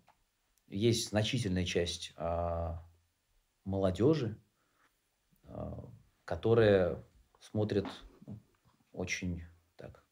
[0.69, 2.86] есть значительная часть а,
[3.67, 4.41] молодежи,
[5.45, 5.93] а,
[6.25, 7.05] которая
[7.41, 7.87] смотрит
[8.27, 8.41] ну,
[8.93, 9.43] очень
[9.77, 10.05] так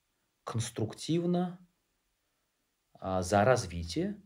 [0.45, 1.59] конструктивно
[2.95, 4.23] а, за развитие,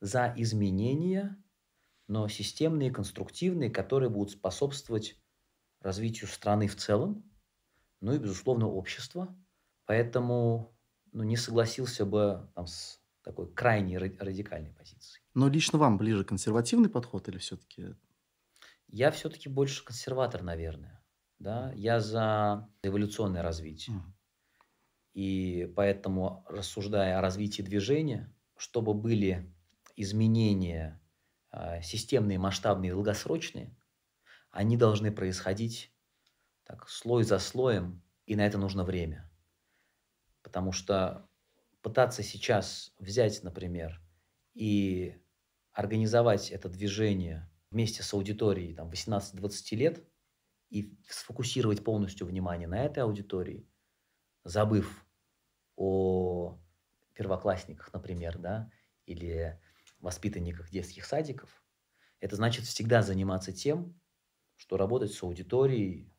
[0.00, 1.42] за изменения,
[2.08, 5.18] но системные, конструктивные, которые будут способствовать
[5.80, 7.24] развитию страны в целом,
[8.00, 9.34] ну и, безусловно, общества.
[9.86, 10.76] Поэтому
[11.12, 15.24] ну, не согласился бы там, с такой крайне ра- радикальной позицией.
[15.34, 17.94] Но лично вам ближе консервативный подход или все-таки...
[18.88, 21.02] Я все-таки больше консерватор, наверное.
[21.38, 21.72] Да?
[21.74, 24.02] Я за эволюционное развитие.
[25.12, 29.52] И поэтому, рассуждая о развитии движения, чтобы были
[29.96, 31.00] изменения
[31.50, 33.74] а, системные, масштабные, долгосрочные,
[34.50, 35.90] они должны происходить
[36.64, 39.30] так, слой за слоем, и на это нужно время.
[40.42, 41.28] Потому что
[41.80, 44.02] пытаться сейчас взять, например,
[44.52, 45.18] и
[45.72, 50.04] организовать это движение вместе с аудиторией там, 18-20 лет
[50.70, 53.68] и сфокусировать полностью внимание на этой аудитории,
[54.44, 55.06] забыв
[55.76, 56.58] о
[57.14, 58.70] первоклассниках, например, да,
[59.06, 59.60] или
[60.00, 61.64] воспитанниках детских садиков,
[62.20, 63.98] это значит всегда заниматься тем,
[64.56, 66.12] что работать с аудиторией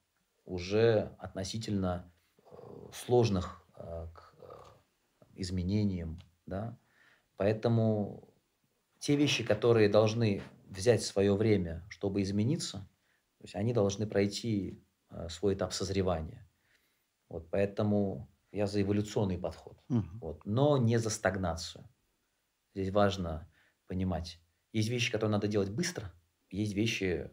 [0.45, 4.45] уже относительно э, сложных э, к э,
[5.35, 6.77] изменениям, да.
[7.35, 8.33] Поэтому
[8.99, 12.79] те вещи, которые должны взять свое время, чтобы измениться,
[13.37, 16.49] то есть они должны пройти э, свой этап созревания.
[17.29, 20.19] Вот, поэтому я за эволюционный подход, Мгм.
[20.19, 21.89] вот, но не за стагнацию.
[22.73, 23.51] Здесь важно
[23.87, 24.39] понимать,
[24.73, 26.11] есть вещи, которые надо делать быстро,
[26.49, 27.31] есть вещи,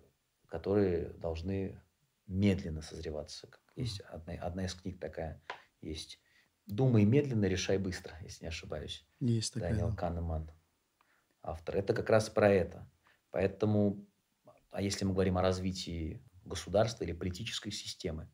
[0.49, 1.81] которые должны
[2.27, 3.49] медленно созреваться.
[3.77, 5.43] Есть одна, одна из книг такая,
[5.81, 6.21] есть
[6.67, 9.07] «Думай медленно, решай быстро», если не ошибаюсь.
[9.21, 9.73] Есть такая.
[9.73, 9.97] Дэниел да.
[9.97, 10.51] Канеман,
[11.43, 11.77] автор.
[11.77, 12.89] Это как раз про это.
[13.35, 14.07] Поэтому,
[14.71, 18.31] а если мы говорим о развитии государства или политической системы,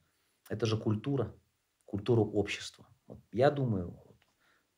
[0.51, 1.35] это же культура,
[1.87, 2.87] культура общества.
[3.07, 4.19] Вот я думаю, вот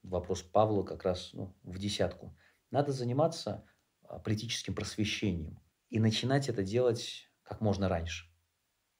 [0.04, 2.38] вопрос Павла как раз ну, в десятку.
[2.70, 3.66] Надо заниматься
[4.04, 8.32] а, политическим просвещением и начинать это делать как можно раньше.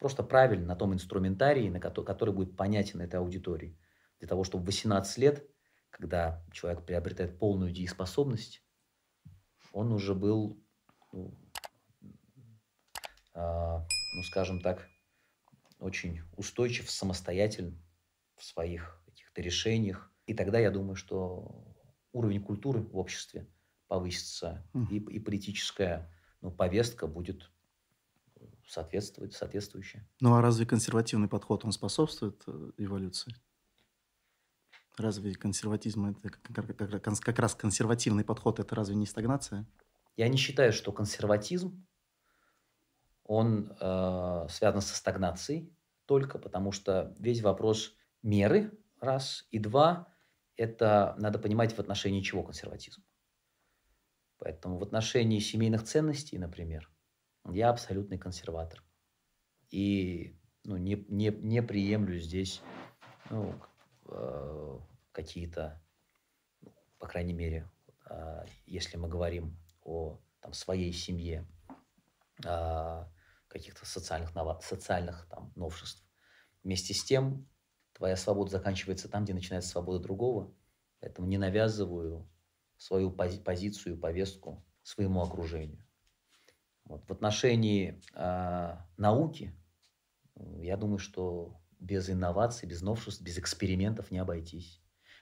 [0.01, 3.79] Просто правильно на том инструментарии, на кото- который будет понятен этой аудитории.
[4.19, 5.49] Для того, чтобы в 18 лет,
[5.91, 8.67] когда человек приобретает полную дееспособность,
[9.73, 10.62] он уже был,
[11.13, 11.35] ну,
[13.35, 14.89] а, ну, скажем так,
[15.79, 17.81] очень устойчив, самостоятелен
[18.37, 20.13] в своих каких-то решениях.
[20.27, 21.77] И тогда я думаю, что
[22.13, 23.49] уровень культуры в обществе
[23.89, 27.51] повысится, и, и политическая ну, повестка будет
[28.67, 30.09] соответствовать, соответствующая.
[30.21, 33.35] Ну а разве консервативный подход, он способствует э, эволюции?
[34.97, 39.67] Разве консерватизм, это как раз консервативный подход, это разве не стагнация?
[40.17, 41.87] Я не считаю, что консерватизм,
[43.25, 45.75] он э, связан со стагнацией
[46.07, 50.09] только, потому что весь вопрос меры, раз, и два,
[50.57, 53.03] это надо понимать в отношении чего консерватизм.
[54.39, 56.91] Поэтому в отношении семейных ценностей, например,
[57.51, 58.83] я абсолютный консерватор.
[59.71, 62.61] И ну, не, не, не приемлю здесь
[63.31, 63.55] ну,
[64.07, 64.79] э,
[65.13, 65.81] какие-то,
[66.61, 67.71] ну, по крайней мере,
[68.05, 71.47] а, если мы говорим о там, своей семье,
[72.45, 73.11] а,
[73.49, 76.05] каких-то социальных, нова- социальных там, новшеств.
[76.65, 77.49] Вместе с тем,
[77.93, 80.55] твоя свобода заканчивается там, где начинается свобода другого.
[81.01, 82.29] Поэтому не навязываю
[82.77, 85.85] свою пози- позицию, повестку своему окружению.
[86.85, 87.07] Вот.
[87.07, 89.55] В отношении а, науки,
[90.37, 94.81] я думаю, что без инноваций, без новшеств, без экспериментов не обойтись.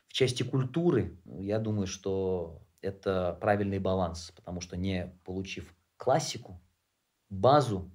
[0.09, 6.63] В части культуры, я думаю, что это правильный баланс, потому что не получив классику,
[7.29, 7.91] базу,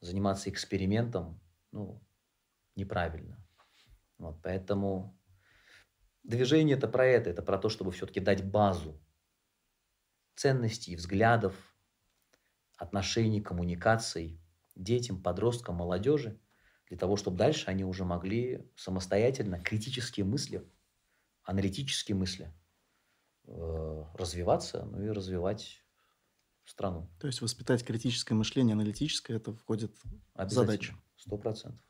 [0.00, 2.02] заниматься экспериментом, ну,
[2.74, 3.38] неправильно.
[4.18, 5.18] Вот, поэтому
[6.22, 9.00] движение это про это, это про то, чтобы все-таки дать базу
[10.34, 11.54] ценностей, взглядов,
[12.76, 14.40] отношений, коммуникаций
[14.74, 16.40] детям, подросткам, молодежи,
[16.88, 20.68] для того, чтобы дальше они уже могли самостоятельно критические мысли,
[21.44, 22.52] аналитические мысли
[23.44, 25.82] развиваться, ну и развивать
[26.64, 27.10] страну.
[27.18, 29.96] То есть воспитать критическое мышление, аналитическое, это входит
[30.34, 30.96] в задачу.
[31.16, 31.84] Сто процентов.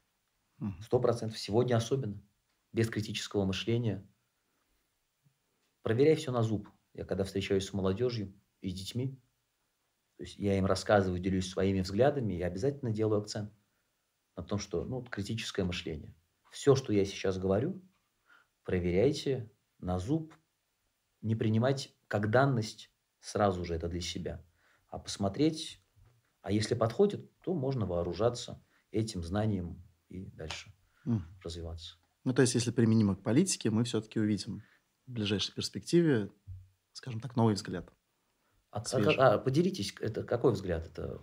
[0.80, 1.38] Сто процентов.
[1.38, 2.22] Сегодня особенно.
[2.72, 4.06] Без критического мышления.
[5.82, 6.68] Проверяй все на зуб.
[6.94, 9.20] Я когда встречаюсь с молодежью и с детьми,
[10.16, 13.52] то есть я им рассказываю, делюсь своими взглядами, я обязательно делаю акцент
[14.36, 16.14] на том, что ну, критическое мышление.
[16.50, 17.82] Все, что я сейчас говорю,
[18.62, 20.34] проверяйте на зуб,
[21.22, 24.44] не принимать как данность сразу же это для себя,
[24.88, 25.80] а посмотреть,
[26.42, 30.74] а если подходит, то можно вооружаться этим знанием и дальше
[31.06, 31.20] mm.
[31.42, 31.96] развиваться.
[32.24, 34.62] Ну, то есть, если применимо к политике, мы все-таки увидим
[35.06, 36.30] в ближайшей перспективе,
[36.92, 37.92] скажем так, новый взгляд.
[38.70, 40.86] А, а, а поделитесь, это какой взгляд?
[40.86, 41.20] Это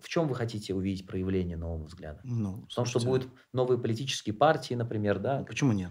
[0.00, 2.20] в чем вы хотите увидеть проявление нового взгляда?
[2.24, 5.44] Ну, в том, что будут новые политические партии, например, да?
[5.44, 5.90] Почему нет?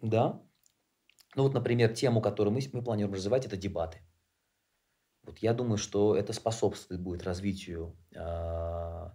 [0.00, 0.42] Да.
[1.34, 4.00] Ну вот, например, тему, которую мы, мы планируем развивать, это дебаты.
[5.22, 9.10] Вот я думаю, что это способствует будет развитию э,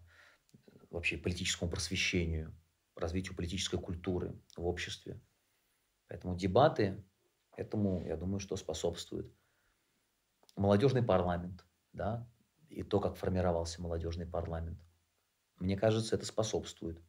[0.92, 2.56] вообще политическому просвещению,
[2.96, 5.20] развитию политической культуры в обществе.
[6.08, 7.04] Поэтому дебаты
[7.58, 9.34] этому, я думаю, что способствуют.
[10.56, 12.30] Молодежный парламент, да,
[12.70, 14.80] и то, как формировался молодежный парламент.
[15.58, 17.02] Мне кажется, это способствует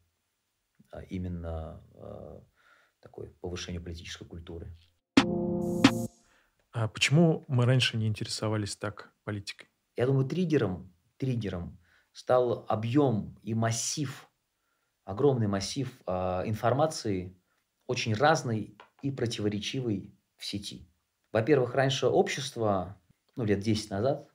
[0.89, 2.41] а, именно э,
[3.01, 4.75] такой повышению политической культуры.
[6.71, 9.69] А почему мы раньше не интересовались так политикой?
[9.95, 11.79] Я думаю, триггером, триггером
[12.11, 14.29] стал объем и массив,
[15.03, 16.11] огромный массив э,
[16.45, 17.35] информации,
[17.87, 20.89] очень разной и противоречивой в сети.
[21.31, 23.01] Во-первых, раньше общество,
[23.35, 24.29] ну, лет 10 назад,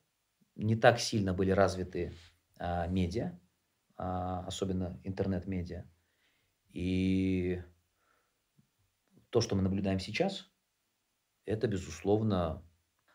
[0.56, 2.14] не так сильно были развиты
[2.58, 3.38] э, медиа,
[3.96, 5.84] э, особенно интернет-медиа.
[6.70, 7.62] И
[9.30, 10.49] то, что мы наблюдаем сейчас,
[11.44, 12.64] это, безусловно,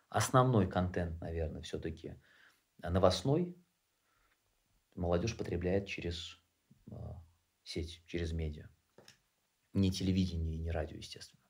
[0.09, 2.19] основной контент, наверное, все-таки
[2.77, 3.55] новостной.
[4.95, 6.39] Молодежь потребляет через
[6.89, 6.95] э,
[7.63, 8.69] сеть, через медиа.
[9.73, 11.41] Не телевидение и не радио, естественно.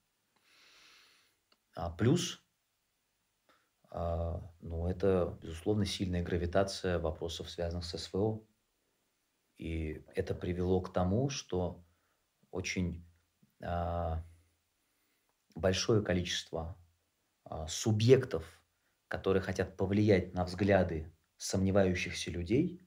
[1.75, 2.43] А плюс,
[3.91, 8.43] а, ну, это, безусловно, сильная гравитация вопросов, связанных с СВО.
[9.57, 11.85] И это привело к тому, что
[12.49, 13.05] очень
[13.61, 14.23] а,
[15.56, 16.78] большое количество
[17.44, 18.62] а, субъектов,
[19.08, 22.82] которые хотят повлиять на взгляды сомневающихся людей,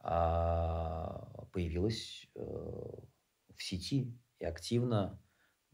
[0.00, 5.22] а, появилось э, в сети и активно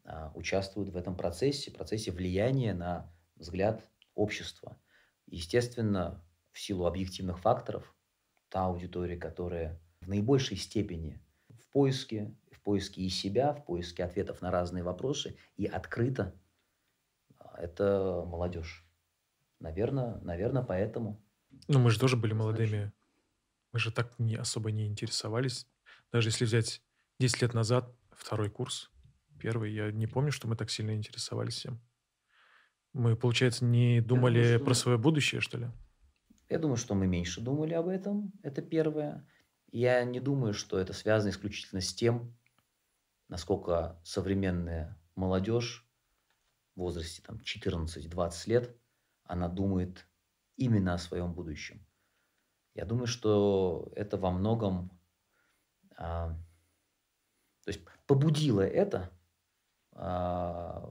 [0.05, 4.81] а, участвуют в этом процессе, процессе влияния на взгляд общества.
[5.27, 7.95] Естественно, в силу объективных факторов,
[8.49, 11.21] та аудитория, которая в наибольшей степени
[11.71, 16.39] в поиске в поиске и себя, в поиске ответов на разные вопросы и открыто.
[17.57, 18.87] Это молодежь.
[19.61, 21.23] Наверное, наверное, поэтому.
[21.69, 22.93] Ну, мы же тоже были молодыми.
[23.73, 25.67] Мы же так не особо не интересовались.
[26.13, 26.83] Даже если взять
[27.19, 28.91] 10 лет назад, второй курс,
[29.39, 31.81] первый, я не помню, что мы так сильно интересовались всем.
[32.93, 35.69] Мы, получается, не думали думаю, про свое будущее, что ли?
[36.49, 38.33] Я думаю, что мы меньше думали об этом.
[38.43, 39.27] Это первое.
[39.73, 42.37] Я не думаю, что это связано исключительно с тем,
[43.29, 45.89] насколько современная молодежь
[46.75, 48.77] в возрасте там, 14-20 лет,
[49.25, 50.07] она думает
[50.57, 51.87] именно о своем будущем.
[52.75, 55.01] Я думаю, что это во многом
[55.97, 56.31] а,
[57.65, 59.11] то есть побудило это
[59.93, 60.83] а,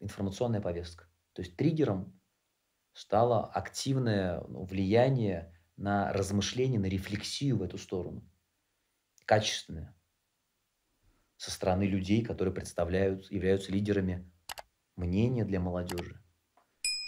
[0.00, 1.04] информационная повестка.
[1.34, 2.18] То есть триггером
[2.92, 8.26] стало активное ну, влияние на размышление, на рефлексию в эту сторону.
[9.24, 9.94] Качественное
[11.36, 14.30] со стороны людей, которые представляют, являются лидерами
[14.96, 16.22] мнения для молодежи.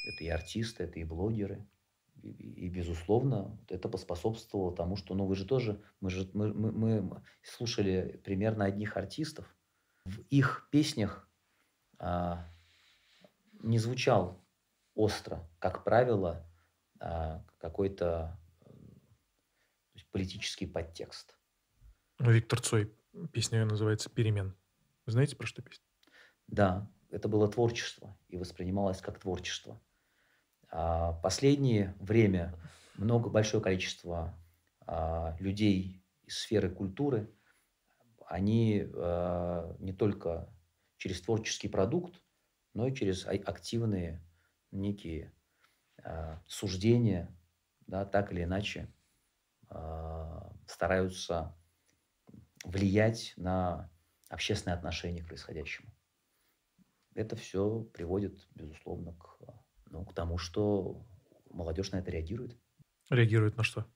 [0.08, 1.66] Это и артисты, это и блогеры.
[2.22, 6.72] И, и, безусловно, это поспособствовало тому, что, ну, вы же тоже, мы же, мы, мы,
[6.72, 9.46] мы слушали примерно одних артистов.
[10.04, 11.28] В их песнях
[11.98, 12.46] а,
[13.62, 14.44] не звучал
[14.94, 16.46] остро, как правило,
[16.98, 18.38] а, какой-то
[20.10, 21.35] политический подтекст.
[22.18, 22.92] Виктор Цой
[23.32, 24.56] Песня называется «Перемен».
[25.06, 25.84] Знаете, про что песня?
[26.46, 29.80] Да, это было творчество и воспринималось как творчество.
[30.70, 32.58] А последнее время
[32.96, 34.34] много, большое количество
[34.80, 37.30] а, людей из сферы культуры,
[38.26, 40.52] они а, не только
[40.96, 42.20] через творческий продукт,
[42.74, 44.22] но и через активные
[44.70, 45.32] некие
[46.02, 47.34] а, суждения,
[47.86, 48.92] да, так или иначе
[49.68, 51.56] а, стараются
[52.66, 53.90] влиять на
[54.28, 55.88] общественное отношение к происходящему.
[57.14, 59.38] Это все приводит, безусловно, к,
[59.86, 61.06] ну, к тому, что
[61.50, 62.56] молодежь на это реагирует.
[63.08, 63.86] Реагирует на что?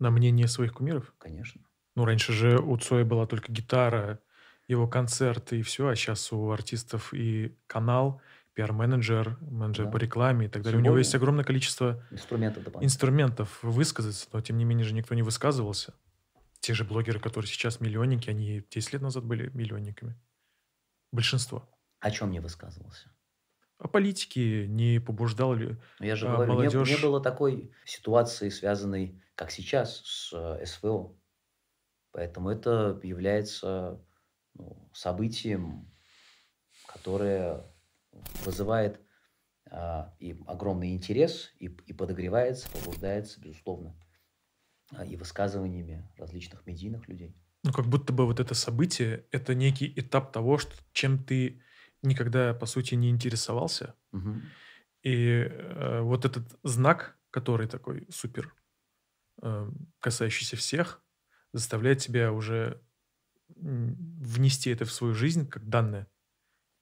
[0.00, 1.14] На мнение своих кумиров?
[1.18, 1.62] Конечно.
[1.94, 4.20] Ну, раньше же у Цоя была только гитара,
[4.66, 8.20] его концерты и все, а сейчас у артистов и канал,
[8.54, 9.90] пиар-менеджер, менеджер Да.
[9.92, 10.78] по рекламе и так далее.
[10.78, 15.14] У Тем него есть огромное количество Инструментов инструментов высказаться, но тем не менее же никто
[15.14, 15.94] не высказывался.
[16.64, 20.18] Те же блогеры, которые сейчас миллионники, они 10 лет назад были миллионниками.
[21.12, 21.68] Большинство.
[22.00, 23.14] О чем не высказывался?
[23.76, 25.76] А политики не побуждал ли...
[26.00, 30.32] Но я же А говорю, не- молодежь- не, было такой ситуации, связанной, как сейчас, с
[30.32, 31.14] э, СВО.
[32.12, 34.02] Поэтому это является
[34.54, 35.92] ну, событием,
[36.86, 37.70] которое
[38.42, 39.02] вызывает
[39.70, 43.94] а, и огромный интерес, и, и подогревается, побуждается, безусловно,
[45.06, 47.36] и высказываниями различных медийных людей.
[47.62, 51.62] Ну, как будто бы вот это событие, это некий этап того, что, чем ты
[52.02, 53.94] никогда, по сути, не интересовался.
[54.12, 54.42] Мгм.
[55.02, 58.54] И э, вот этот знак, который такой супер,
[59.42, 59.70] э,
[60.00, 61.02] касающийся всех,
[61.52, 62.82] заставляет тебя уже
[63.48, 66.08] внести это в свою жизнь как данное.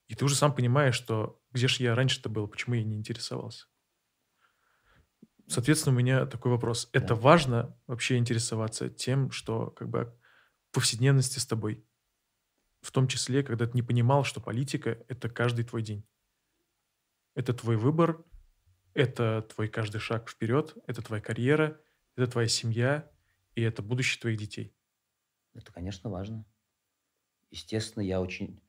[0.08, 3.66] И ты уже сам понимаешь, что где же я раньше-то был, почему я не интересовался.
[5.46, 6.88] Соответственно, у меня такой вопрос.
[6.92, 7.14] Это Да.
[7.14, 10.16] важно вообще интересоваться тем, что как бы
[10.70, 11.84] в повседневности с тобой.
[12.80, 16.04] В том числе, когда ты не понимал, что политика– это каждый твой день.
[17.34, 18.24] Это твой выбор,
[18.94, 21.80] это твой каждый шаг вперед, это твоя карьера,
[22.16, 23.10] это твоя семья,
[23.54, 24.74] и это будущее твоих детей.
[25.54, 26.44] Это, конечно, важно.
[27.50, 28.60] Естественно, я очень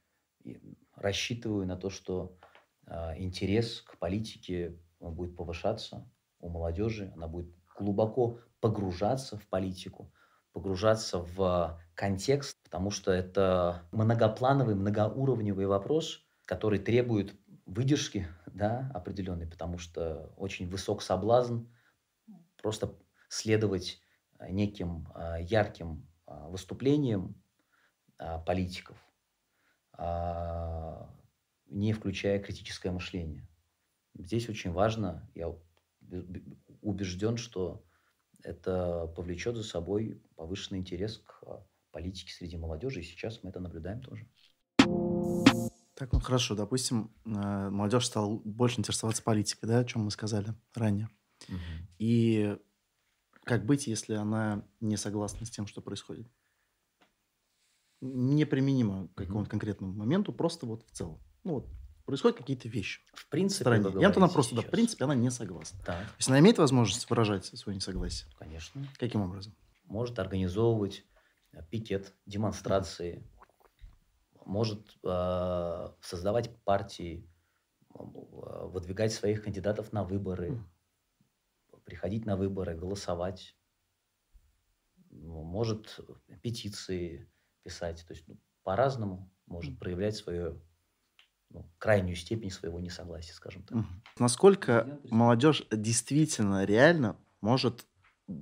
[0.96, 2.38] рассчитываю на то, что
[2.86, 6.10] а, интерес к политике он будет повышаться
[6.44, 10.12] у молодежи, она будет глубоко погружаться в политику,
[10.52, 17.36] погружаться в контекст, потому что это многоплановый, многоуровневый вопрос, который требует
[17.66, 21.64] выдержки да, определенной, потому что очень высок соблазн
[22.62, 22.94] просто
[23.30, 24.02] следовать
[24.50, 27.42] неким а, ярким а, выступлениям
[28.18, 28.98] а, политиков,
[31.68, 33.48] не включая критическое мышление.
[34.16, 35.50] Здесь очень важно, я
[36.82, 37.84] убежден, что
[38.44, 43.60] это повлечет за собой повышенный интерес к а, политике среди молодежи, и сейчас мы это
[43.60, 44.28] наблюдаем тоже.
[45.96, 50.54] Так, ну хорошо, допустим, э, молодежь стала больше интересоваться политикой, да, о чем мы сказали
[50.74, 51.10] ранее.
[52.00, 52.58] И
[53.44, 56.28] как быть, если она не согласна с тем, что происходит?
[58.02, 61.22] Неприменимо к какому-то конкретному моменту, просто вот в целом.
[61.44, 61.70] Ну вот,
[62.06, 63.90] происходят какие-то вещи В принципе, стране.
[63.90, 64.72] И вот она просто, да, в сейчас.
[64.72, 65.80] принципе, она не согласна.
[65.86, 68.30] Так, То есть она имеет возможность выражать свое несогласие.
[68.38, 68.88] конечно.
[69.00, 69.56] Каким образом?
[69.86, 71.06] может организовывать
[71.52, 73.30] э, пикет, демонстрации,
[74.46, 77.30] может э, создавать партии,
[77.94, 80.70] э, выдвигать своих кандидатов на выборы, Мгм.
[81.86, 83.56] приходить на выборы, голосовать,
[85.10, 86.00] Ну, может
[86.42, 87.30] петиции
[87.62, 89.80] писать, то есть ну, по-разному может Мгм.
[89.80, 90.60] проявлять свою
[91.54, 93.78] ну, крайнюю степень своего несогласия, скажем так.
[94.20, 97.86] Насколько молодежь действительно реально может,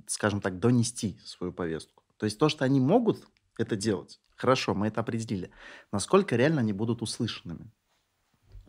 [0.06, 2.02] скажем так, донести свою повестку?
[2.16, 3.26] То есть то, что они могут
[3.58, 5.50] это делать, хорошо, мы это определили.
[5.92, 7.70] Насколько реально они будут услышанными?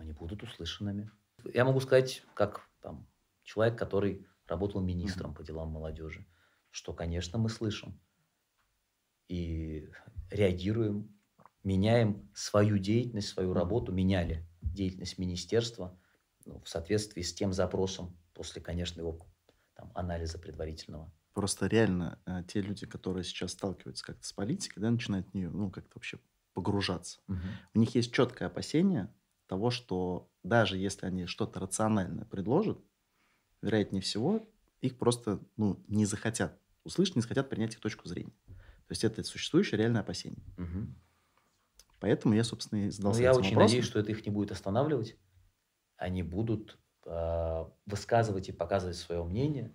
[0.04, 1.10] они будут услышанными.
[1.54, 3.08] Я могу сказать, как там,
[3.44, 6.26] человек, который работал министром по делам молодежи,
[6.70, 8.00] что, конечно, мы слышим
[9.28, 9.90] и
[10.30, 11.18] реагируем,
[11.64, 15.98] меняем свою деятельность, свою работу, меняли деятельность министерства
[16.46, 19.20] ну, в соответствии с тем запросом после, конечно, его
[19.76, 21.12] там, анализа предварительного.
[21.34, 25.50] Просто реально э, те люди, которые сейчас сталкиваются как-то с политикой, да, начинают в нее,
[25.50, 26.20] ну, как-то вообще
[26.54, 27.20] погружаться.
[27.74, 29.12] У них есть четкое опасение
[29.48, 32.80] того, что даже если они что-то рациональное предложат,
[33.62, 34.48] вероятнее всего,
[34.82, 38.34] их просто ну, не захотят услышать, не захотят принять их точку зрения.
[38.46, 40.44] То есть это существующее реальное опасение.
[40.58, 40.96] Мгм.
[42.04, 43.60] Поэтому я, собственно, и Ну, задался я этим очень вопросом.
[43.60, 45.16] надеюсь, что это их не будет останавливать.
[45.96, 49.74] Они будут э, высказывать и показывать свое мнение,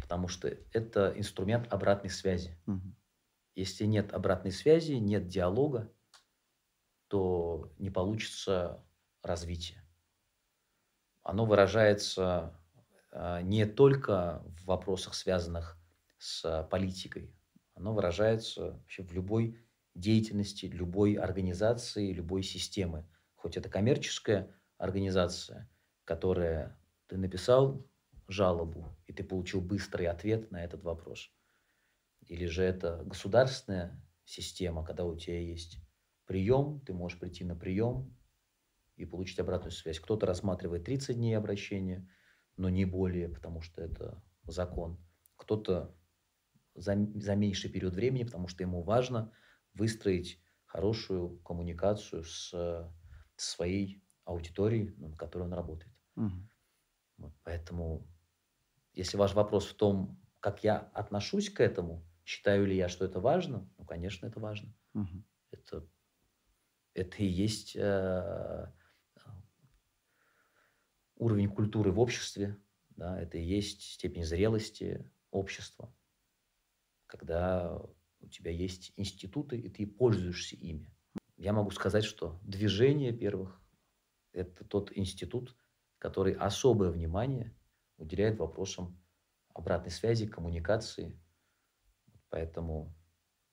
[0.00, 2.56] потому что это инструмент обратной связи.
[2.66, 2.94] Мгм.
[3.56, 5.92] Если нет обратной связи, нет диалога,
[7.08, 8.84] то не получится
[9.24, 9.82] развитие.
[11.24, 12.60] Оно выражается
[13.10, 15.80] а, не только в вопросах, связанных
[16.16, 17.34] с политикой,
[17.74, 19.65] оно выражается вообще в любой
[19.96, 23.08] деятельности, любой организации, любой системы.
[23.34, 25.70] Хоть это коммерческая организация,
[26.04, 27.86] которая ты написал
[28.28, 31.30] жалобу, и ты получил быстрый ответ на этот вопрос.
[32.26, 35.78] Или же это государственная система, когда у тебя есть
[36.26, 38.16] прием, ты можешь прийти на прием
[38.96, 40.00] и получить обратную связь.
[40.00, 42.08] Кто-то рассматривает 30 дней обращения,
[42.56, 44.98] но не более, потому что это закон.
[45.36, 45.94] Кто-то
[46.74, 49.32] за, за меньший период времени, потому что ему важно
[49.76, 52.90] выстроить хорошую коммуникацию с, с
[53.36, 55.92] своей аудиторией, на которой он работает.
[56.16, 56.48] Угу.
[57.18, 58.06] Вот, поэтому,
[58.92, 63.20] если ваш вопрос в том, как я отношусь к этому, считаю ли я, что это
[63.20, 64.74] важно, ну, конечно, это важно.
[64.94, 65.24] Угу.
[65.52, 65.88] Это,
[66.94, 68.72] это и есть э,
[71.16, 72.58] уровень культуры в обществе,
[72.90, 75.94] да, это и есть степень зрелости общества,
[77.06, 77.80] когда
[78.20, 80.92] у тебя есть институты, и ты пользуешься ими.
[81.36, 83.60] Я могу сказать, что движение первых–
[84.32, 85.56] это тот институт,
[85.98, 87.54] который особое внимание
[87.98, 89.00] уделяет вопросам
[89.54, 91.18] обратной связи, коммуникации.
[92.28, 92.94] Поэтому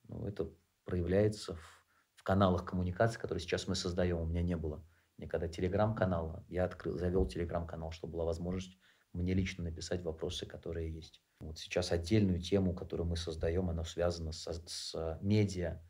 [0.08, 0.54] ну, это
[0.86, 1.86] проявляется в,
[2.16, 4.20] в каналах коммуникации, которые сейчас мы создаем.
[4.20, 4.86] У меня не было
[5.18, 6.46] никогда телеграм-канала.
[6.48, 8.78] Я открыл, завел телеграм-канал, чтобы была возможность
[9.14, 11.22] мне лично написать вопросы, которые есть.
[11.44, 15.82] Вот сейчас отдельную тему, которую мы создаем, она связана с, с медиа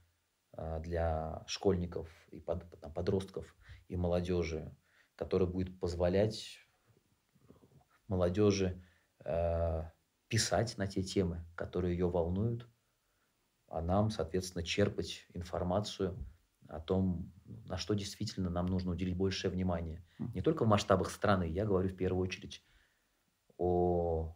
[0.51, 3.55] а, для школьников и под, подростков
[3.87, 4.75] и молодежи,
[5.15, 6.59] которая будет позволять
[8.07, 8.83] молодежи
[9.25, 9.83] э,
[10.27, 12.67] писать на те темы, которые ее волнуют,
[13.67, 16.17] а нам, соответственно, черпать информацию
[16.67, 20.03] о том, на что действительно нам нужно уделить большее внимание.
[20.33, 22.63] Не только в масштабах страны, я говорю в первую очередь
[23.57, 24.35] о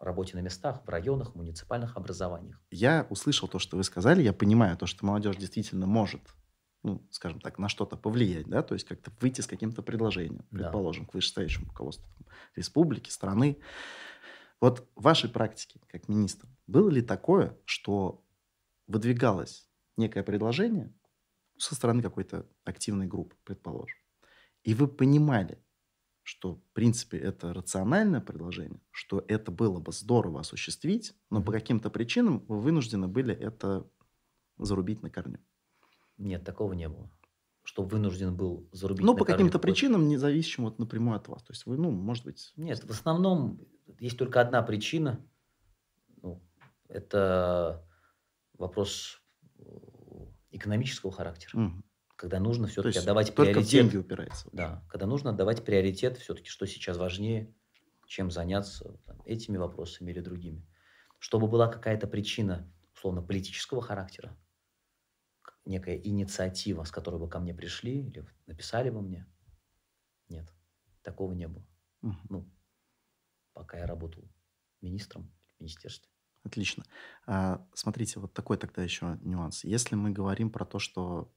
[0.00, 2.60] работе на местах, в районах, муниципальных образованиях.
[2.70, 6.22] Я услышал то, что вы сказали, я понимаю то, что молодежь действительно может,
[6.82, 11.04] ну, скажем так, на что-то повлиять, да, то есть как-то выйти с каким-то предложением, предположим,
[11.04, 11.10] да.
[11.10, 12.26] к вышестоящему руководству там,
[12.56, 13.58] республики, страны.
[14.60, 18.24] Вот в вашей практике, как министр, было ли такое, что
[18.86, 20.92] выдвигалось некое предложение
[21.58, 23.98] со стороны какой-то активной группы, предположим,
[24.62, 25.58] и вы понимали,
[26.30, 31.90] что, в принципе, это рациональное предложение, что это было бы здорово осуществить, но по каким-то
[31.90, 33.84] причинам вы вынуждены были это
[34.56, 35.40] зарубить на корню.
[36.18, 37.10] Нет, такого не было.
[37.64, 41.42] Что вынужден был зарубить Ну, по каким-то причинам, не зависящим вот напрямую от вас.
[41.42, 42.52] То есть вы, ну, может быть...
[42.56, 43.58] Нет, в основном
[43.98, 45.18] есть только одна причина.
[46.22, 46.40] Ну,
[46.86, 47.84] это
[48.56, 49.20] вопрос
[49.58, 49.62] э,
[50.52, 51.58] экономического характера.
[51.58, 51.89] Мгм
[52.20, 53.66] когда нужно все-таки отдавать только приоритет.
[53.66, 54.46] в деньги упирается.
[54.52, 57.50] Да, когда нужно отдавать приоритет все-таки, что сейчас важнее,
[58.06, 60.62] чем заняться там, этими вопросами или другими.
[61.18, 64.36] Чтобы была какая-то причина, условно, политического характера,
[65.64, 69.26] некая инициатива, с которой бы ко мне пришли или написали бы мне,
[70.28, 70.46] нет,
[71.00, 71.66] такого не было.
[72.02, 72.16] Угу.
[72.28, 72.50] Ну,
[73.54, 74.30] пока я работал
[74.82, 76.10] министром в министерстве.
[76.42, 76.84] Отлично.
[77.24, 79.64] А, смотрите, вот такой тогда еще нюанс.
[79.64, 81.32] Если мы говорим про то, что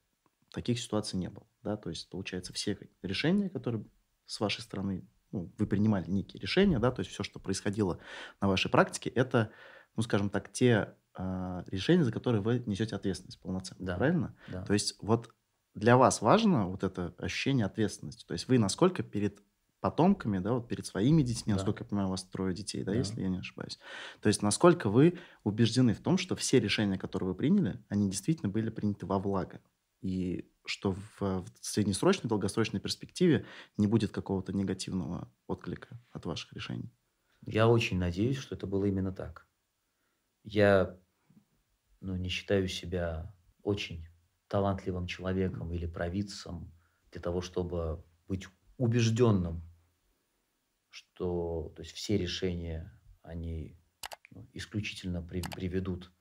[0.54, 1.46] таких ситуаций не было.
[1.62, 1.76] Да?
[1.76, 3.84] То есть, получается, все решения, которые
[4.26, 7.98] с вашей стороны, ну, вы принимали некие решения, да, то есть все, что происходило
[8.40, 9.50] на вашей практике, это,
[9.96, 13.96] ну, скажем так, те э, решения, за которые вы несете ответственность полноценно, да.
[13.96, 14.36] правильно?
[14.48, 14.64] Да.
[14.64, 15.34] То есть вот
[15.74, 19.42] для вас важно вот это ощущение ответственности, то есть вы насколько перед
[19.80, 21.56] потомками, да, вот перед своими детьми, да.
[21.56, 23.78] насколько я понимаю, у вас трое детей, да, да, если я не ошибаюсь.
[24.22, 28.48] То есть насколько вы убеждены в том, что все решения, которые вы приняли, они действительно
[28.48, 29.60] были приняты во благо
[30.04, 33.46] и что в, в среднесрочной, долгосрочной перспективе
[33.78, 36.92] не будет какого-то негативного отклика от ваших решений.
[37.46, 39.46] Я очень надеюсь, что это было именно так.
[40.42, 41.00] Я
[42.00, 44.06] ну, не считаю себя очень
[44.48, 46.70] талантливым человеком или провидцем
[47.10, 48.46] для того, чтобы быть
[48.76, 49.62] убежденным,
[50.90, 52.92] что то есть все решения,
[53.22, 53.78] они
[54.30, 56.12] ну, исключительно при, приведут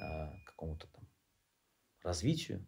[0.00, 1.06] а, к какому-то там
[2.02, 2.66] развитию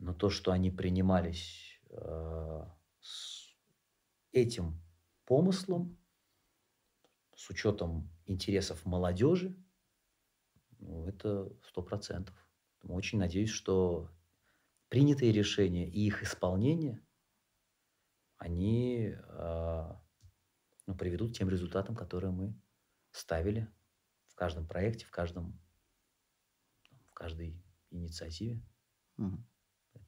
[0.00, 2.64] но то, что они принимались э,
[3.00, 3.54] с
[4.32, 4.82] этим
[5.26, 5.98] помыслом,
[7.36, 9.54] с учетом интересов молодежи,
[10.78, 12.34] ну, это сто процентов.
[12.82, 14.10] Очень надеюсь, что
[14.88, 17.04] принятые решения и их исполнение,
[18.38, 19.94] они э,
[20.86, 22.58] ну, приведут к тем результатам, которые мы
[23.10, 23.70] ставили
[24.28, 25.60] в каждом проекте, в каждом
[27.12, 28.62] каждой инициативе.
[29.18, 29.46] Мгм.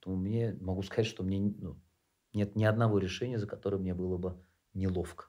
[0.02, 1.80] Поэтому мне могу сказать, что мне ну,
[2.32, 4.42] нет ни одного решения, за которое мне было бы
[4.74, 5.26] неловко.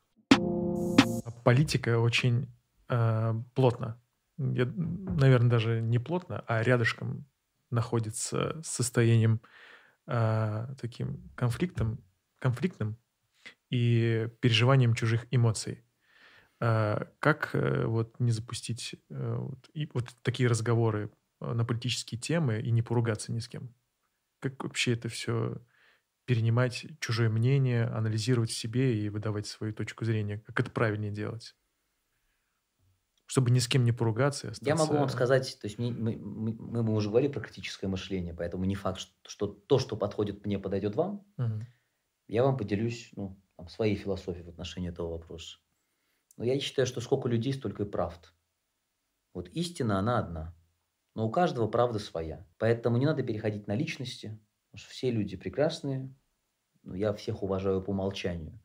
[1.44, 2.48] Политика очень
[2.90, 4.02] э, плотно,
[4.38, 7.28] я, наверное, даже не плотно, а рядышком
[7.70, 9.42] находится с состоянием
[10.08, 12.04] э, таким конфликтом,
[12.40, 12.98] конфликтным
[13.70, 15.84] и переживанием чужих эмоций.
[16.60, 21.12] Э, как э, вот не запустить э, вот, и вот такие разговоры
[21.42, 23.72] э, на политические темы и не поругаться ни с кем?
[24.44, 25.62] Как вообще это все
[26.26, 30.40] перенимать чужое мнение, анализировать в себе и выдавать свою точку зрения?
[30.40, 31.56] Как это правильнее делать?
[33.26, 34.70] Чтобы ни с кем не поругаться и остаться...
[34.70, 38.34] Я могу вам сказать, то есть мы, мы, мы, мы уже говорили про критическое мышление,
[38.34, 41.26] поэтому не факт, что, что то, что подходит мне, подойдет вам.
[41.38, 41.66] Мгм.
[42.28, 45.60] Я вам поделюсь ну, там, своей философией в отношении этого вопроса.
[46.36, 48.34] Но я считаю, что сколько людей, столько и правд.
[49.34, 50.54] Вот истина, она одна.
[51.16, 52.46] Но у каждого правда своя.
[52.58, 56.14] Поэтому не надо переходить на личности, потому что все люди прекрасные.
[56.84, 58.60] Ну, я всех уважаю по умолчанию.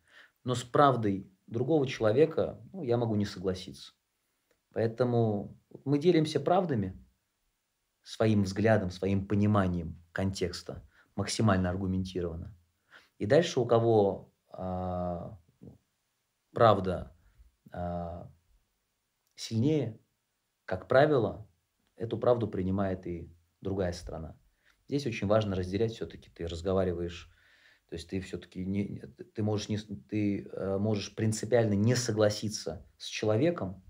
[0.45, 3.93] Но с правдой другого человека ну, я могу не согласиться.
[4.73, 6.99] Поэтому мы делимся правдами,
[8.03, 10.83] своим взглядом, своим пониманием контекста,
[11.15, 12.57] максимально аргументированно.
[13.19, 15.39] И дальше у кого а,
[16.55, 17.15] правда
[17.71, 18.31] а,
[19.35, 20.01] сильнее,
[20.65, 21.48] как правило,
[21.99, 23.31] эту правду принимает и
[23.61, 24.39] другая сторона.
[24.87, 26.31] Здесь очень важно разделять все-таки.
[26.31, 27.31] Ты разговариваешь,
[27.89, 29.03] то есть ты все-таки не,
[29.35, 33.85] ты можешь не, ты э, можешь принципиально не согласиться с человеком,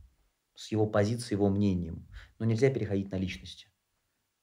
[0.54, 3.68] с его позицией, его мнением, но нельзя переходить на личности.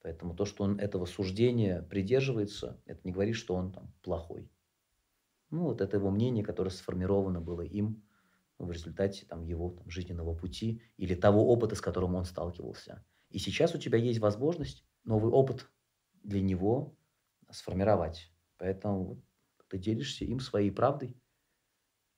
[0.01, 4.49] Поэтому то, что он этого суждения придерживается, это не говорит, что он там плохой.
[5.49, 8.03] Ну, вот это его мнение, которое сформировано было им
[8.57, 13.03] в результате там, его там, жизненного пути или того опыта, с которым он сталкивался.
[13.35, 15.69] И сейчас у тебя есть возможность новый опыт
[16.23, 16.97] для него
[17.51, 18.31] сформировать.
[18.57, 19.25] Поэтому вот
[19.69, 21.21] ты делишься им своей правдой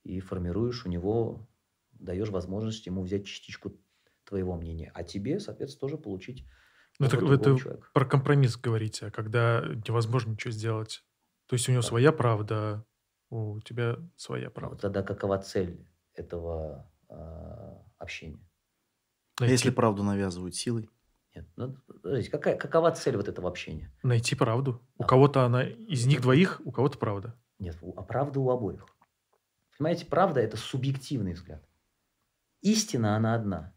[0.03, 1.47] и формируешь у него,
[1.91, 3.79] даешь возможность ему взять частичку
[4.23, 6.45] твоего мнения, а тебе, соответственно, тоже получить
[6.99, 7.87] Ну, это человека.
[7.93, 11.03] про компромисс говорите, а когда невозможно ничего сделать.
[11.47, 11.91] То есть у него Да.
[11.91, 12.85] своя правда,
[13.29, 14.81] у тебя своя Вот правда.
[14.81, 18.47] тогда какова цель этого а, общения?
[19.39, 20.89] А Найти, если правду навязывают силой?
[21.37, 23.91] Нет, ну, подождите, какая, какова цель вот этого общения?
[24.01, 24.81] найти правду.
[24.97, 25.07] У Да.
[25.07, 27.35] кого-то она из них двоих, у кого-то правда.
[27.59, 28.85] Нет, у- а правда у обоих.
[29.77, 31.63] Понимаете, правда– это субъективный взгляд.
[32.61, 33.73] Истина, она одна.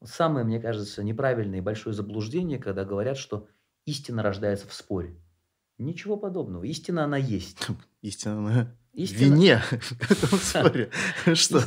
[0.00, 3.46] Вот самое, мне кажется, неправильное и большое заблуждение, когда говорят, что
[3.84, 5.16] истина рождается в споре.
[5.78, 6.64] Ничего подобного.
[6.64, 7.68] Истина, она есть.
[8.02, 9.18] Истина на Истина...
[9.34, 10.90] вине в этом споре.
[11.34, 11.62] Что?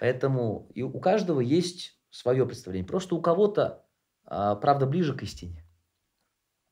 [0.00, 2.86] Поэтому и у каждого есть свое представление.
[2.86, 3.86] Просто у кого-то
[4.28, 5.64] правда ближе к истине,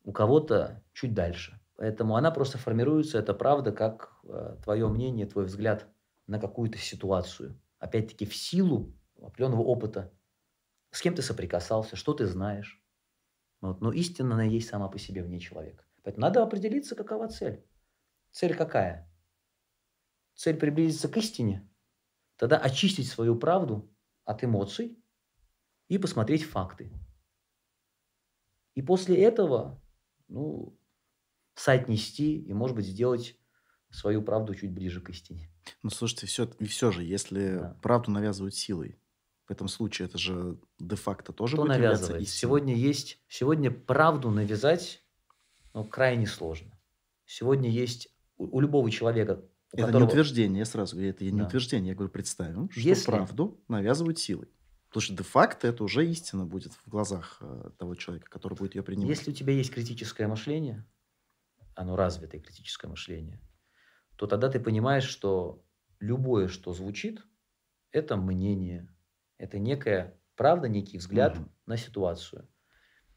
[0.04, 1.60] у кого-то чуть дальше.
[1.76, 5.86] Поэтому она просто формируется, эта правда, как а, твое мнение, твой взгляд
[6.26, 7.60] на какую-то ситуацию.
[7.78, 10.12] Опять-таки в силу определенного опыта.
[10.90, 12.82] С кем ты соприкасался, что ты знаешь.
[13.60, 13.80] Вот.
[13.80, 15.84] Но истина, она есть сама по себе вне человека.
[16.02, 17.64] Поэтому надо определиться, какова цель.
[18.30, 19.10] Цель какая?
[20.34, 21.68] Цель приблизиться к истине?
[22.36, 23.90] Тогда очистить свою правду
[24.24, 24.98] от эмоций
[25.88, 26.92] и посмотреть факты.
[28.76, 29.82] И после этого,
[30.28, 30.78] ну,
[31.54, 33.36] соотнести и, может быть, сделать
[33.90, 35.50] свою правду чуть ближе к истине.
[35.82, 37.78] Ну, слушайте, все, все же, если Да.
[37.82, 39.00] правду навязывают силой,
[39.46, 42.22] в этом случае это же де-факто тоже Кто будет являться навязывает?
[42.28, 42.38] истиной.
[42.38, 45.02] Сегодня есть, сегодня правду навязать,
[45.72, 46.78] ну, крайне сложно.
[47.24, 50.00] Сегодня есть у, у любого человека, у Это которого...
[50.04, 51.46] не утверждение, я сразу говорю, это не Да.
[51.46, 54.48] утверждение, я говорю, представим, что Если- правду навязывают силой.
[54.88, 58.82] Потому что де-факто это уже истина будет в глазах э, того человека, который будет ее
[58.82, 59.18] принимать.
[59.18, 60.86] Если у тебя есть критическое мышление,
[61.74, 63.40] оно развитое критическое мышление,
[64.16, 65.64] то тогда ты понимаешь, что
[66.00, 67.26] любое, что звучит,
[67.92, 68.88] это мнение,
[69.38, 71.50] это некая правда, некий взгляд Мгм.
[71.66, 72.48] на ситуацию.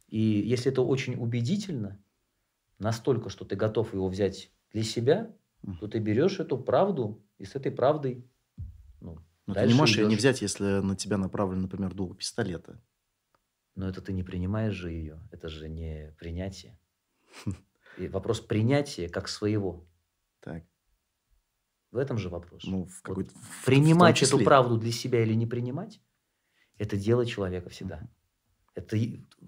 [0.07, 2.03] И если это очень убедительно,
[2.79, 5.79] настолько, что ты готов его взять для себя, Мгм.
[5.79, 8.25] то ты берешь эту правду и с этой правдой
[9.01, 9.17] ну,
[9.49, 10.19] Но ты дальше не можешь ее не идешь.
[10.19, 12.81] взять, если на тебя направлен, например, дуло пистолета.
[13.75, 15.19] Но это ты не принимаешь же ее.
[15.31, 16.79] Это же не принятие.
[17.97, 19.87] И вопрос принятия как своего.
[20.41, 20.63] Так,
[21.91, 22.63] В этом же вопрос.
[22.65, 23.31] ну, в Вот какой-то...
[23.37, 24.45] в- принимать эту числе.
[24.45, 26.01] правду для себя или не принимать,
[26.77, 28.07] это дело человека всегда.
[28.75, 28.97] Это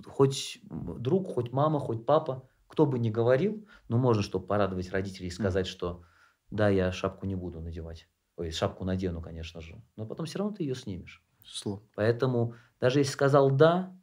[0.05, 5.27] хоть друг, хоть мама, хоть папа, кто бы ни говорил, но можно, чтобы порадовать родителей
[5.27, 6.03] и сказать, что
[6.49, 8.09] да, я шапку не буду надевать.
[8.37, 9.81] Ой, шапку надену, конечно же.
[9.95, 11.23] Но потом все равно ты ее снимешь.
[11.43, 11.83] Число.
[11.95, 13.95] Поэтому даже если сказал «да»,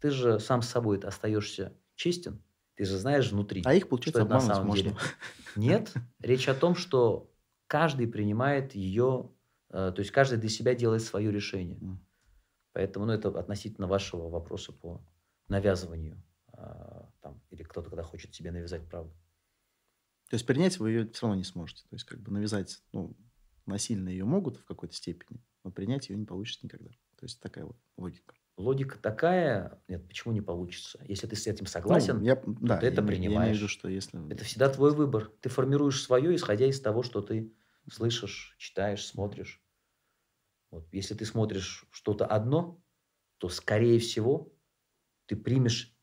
[0.00, 2.42] ты же сам с собой остаешься честен,
[2.74, 4.90] ты же знаешь внутри, А их, что получается, это на самом деле.
[4.90, 5.08] можно.
[5.56, 7.32] Нет, речь о том, что
[7.66, 9.30] каждый принимает ее,
[9.70, 11.80] э, то есть каждый для себя делает свое решение.
[12.72, 15.00] Поэтому, ну, это относительно вашего вопроса по
[15.48, 16.22] навязыванию.
[16.58, 19.12] а, там, или кто-то, когда хочет тебе навязать правду.
[20.30, 21.82] То есть принять вы ее все равно не сможете.
[21.82, 23.14] То есть как бы навязать, ну,
[23.66, 26.90] насильно ее могут в какой-то степени, но принять ее не получится никогда.
[27.16, 28.34] То есть такая вот логика.
[28.56, 31.04] Логика такая, нет, почему не получится?
[31.06, 33.56] Если ты с этим согласен, Ну, я, да, ты это я, име- я имею в
[33.56, 33.58] принимаешь.
[33.58, 34.18] виду, что если...
[34.28, 35.32] это всегда твой выбор.
[35.40, 37.54] Ты формируешь свое, исходя из того, что ты
[37.90, 39.62] слышишь, читаешь, смотришь.
[40.70, 40.88] Вот.
[40.92, 42.82] Если ты смотришь что-то одно,
[43.38, 44.54] то, скорее всего,
[45.26, 45.96] ты примешь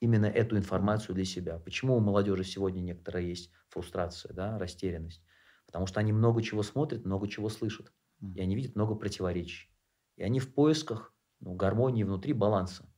[0.00, 1.58] именно эту информацию для себя.
[1.58, 5.24] Почему у молодежи сегодня некоторая есть фрустрация, да, растерянность?
[5.68, 7.92] Потому что они много чего смотрят, много чего слышат.
[8.34, 9.70] И они видят много противоречий.
[10.16, 12.90] И они в поисках ну, гармонии внутри, баланса.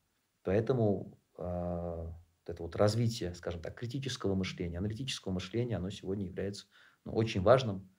[0.45, 6.67] Поэтому вот это вот развитие, скажем так, критического мышления, аналитического мышления, оно сегодня является
[7.05, 7.91] ну, очень важным,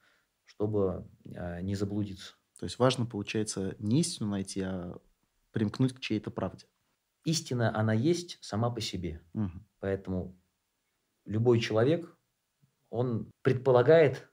[0.46, 2.36] чтобы а, не заблудиться.
[2.60, 4.98] То есть важно, получается, не истину найти, а
[5.52, 6.68] примкнуть к чьей-то правде.
[7.24, 9.22] Истина, она есть сама по себе.
[9.34, 9.68] Мгм.
[9.80, 10.40] Поэтому
[11.26, 12.18] любой человек,
[12.90, 14.31] он предполагает,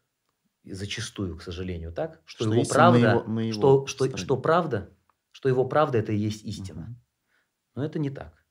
[0.65, 4.37] зачастую, к сожалению, так, что, Что его правда, на его- на его что, что, что
[4.37, 4.91] правда,
[5.31, 6.83] что его правда это и есть истина.
[6.83, 7.01] Мгм.
[7.77, 8.45] Но это не так.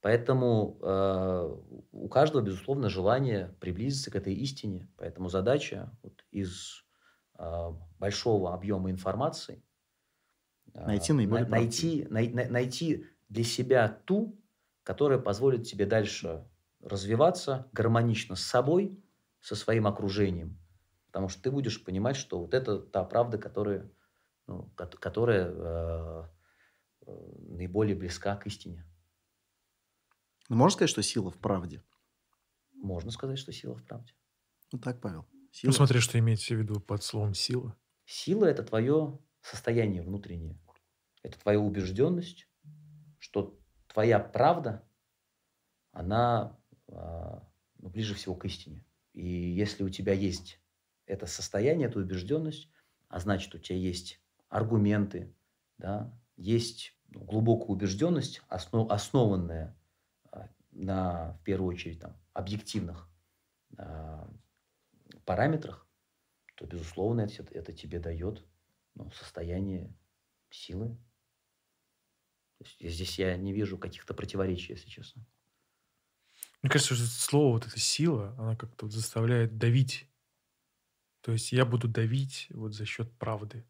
[0.00, 1.56] Поэтому э,
[1.92, 4.88] у каждого, безусловно, желание приблизиться к этой истине.
[4.96, 6.84] Поэтому задача вот из
[7.38, 9.62] э, большого объема информации
[10.74, 14.40] э, Найти наиболее на- найти, най- най- найти для себя ту,
[14.84, 16.48] которая позволит тебе дальше
[16.80, 19.02] развиваться гармонично с собой,
[19.40, 20.58] со своим окружением.
[21.18, 23.90] Потому что ты будешь понимать, что вот это та правда, которая,
[24.46, 26.28] ну, кот- которая э,
[27.08, 28.86] э, наиболее близка к истине.
[30.48, 31.82] Ну, можно сказать, что сила в правде?
[32.72, 34.12] Можно сказать, что сила в правде.
[34.70, 35.26] Ну так, Павел.
[35.32, 35.72] Ну, Сила.
[35.72, 37.76] смотри, что имеете в виду под словом сила.
[38.04, 40.56] Сила– это твое состояние внутреннее.
[41.24, 42.48] Это твоя убежденность,
[43.18, 43.58] что
[43.88, 44.88] твоя правда,
[45.90, 46.56] она
[46.86, 48.86] ну, ближе всего к истине.
[49.14, 50.60] И если у тебя есть
[51.08, 52.70] это состояние, эта убежденность,
[53.08, 55.34] а значит, у тебя есть аргументы,
[55.78, 59.76] да, есть ну, глубокая убежденность, основ- основанная
[60.30, 63.10] а, на, в первую очередь, там, объективных
[63.76, 64.30] а,
[65.24, 65.88] параметрах,
[66.54, 68.44] то, безусловно, это, это тебе дает
[68.94, 69.96] ну, состояние
[70.50, 70.96] силы.
[72.58, 75.24] То есть здесь я не вижу каких-то противоречий, если честно.
[76.62, 80.08] Мне кажется, что слово, вот эта сила, она как-то вот заставляет давить.
[81.20, 83.62] То есть я буду давить вот за счет правды.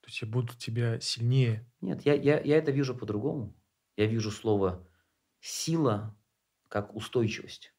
[0.00, 1.68] То есть я буду тебя сильнее.
[1.80, 3.54] Нет, я, я, я это вижу по-другому.
[3.96, 4.86] Я вижу слово
[5.40, 6.16] сила
[6.68, 7.72] как устойчивость.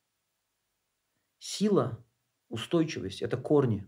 [1.39, 2.03] Сила,
[2.49, 3.85] устойчивость– это корни.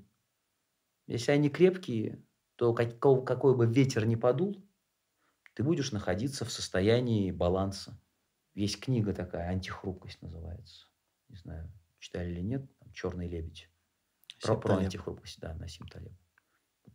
[1.08, 2.24] Если они крепкие,
[2.56, 4.64] то какой, какой бы ветер ни подул,
[5.56, 8.00] ты будешь находиться в состоянии баланса.
[8.54, 10.88] Есть книга такая, «Антихрупкость» называется.
[11.30, 13.70] Не знаю, читали или нет, «Черный лебедь».
[14.42, 16.14] Про, про антихрупкость, да, Насим Талеб.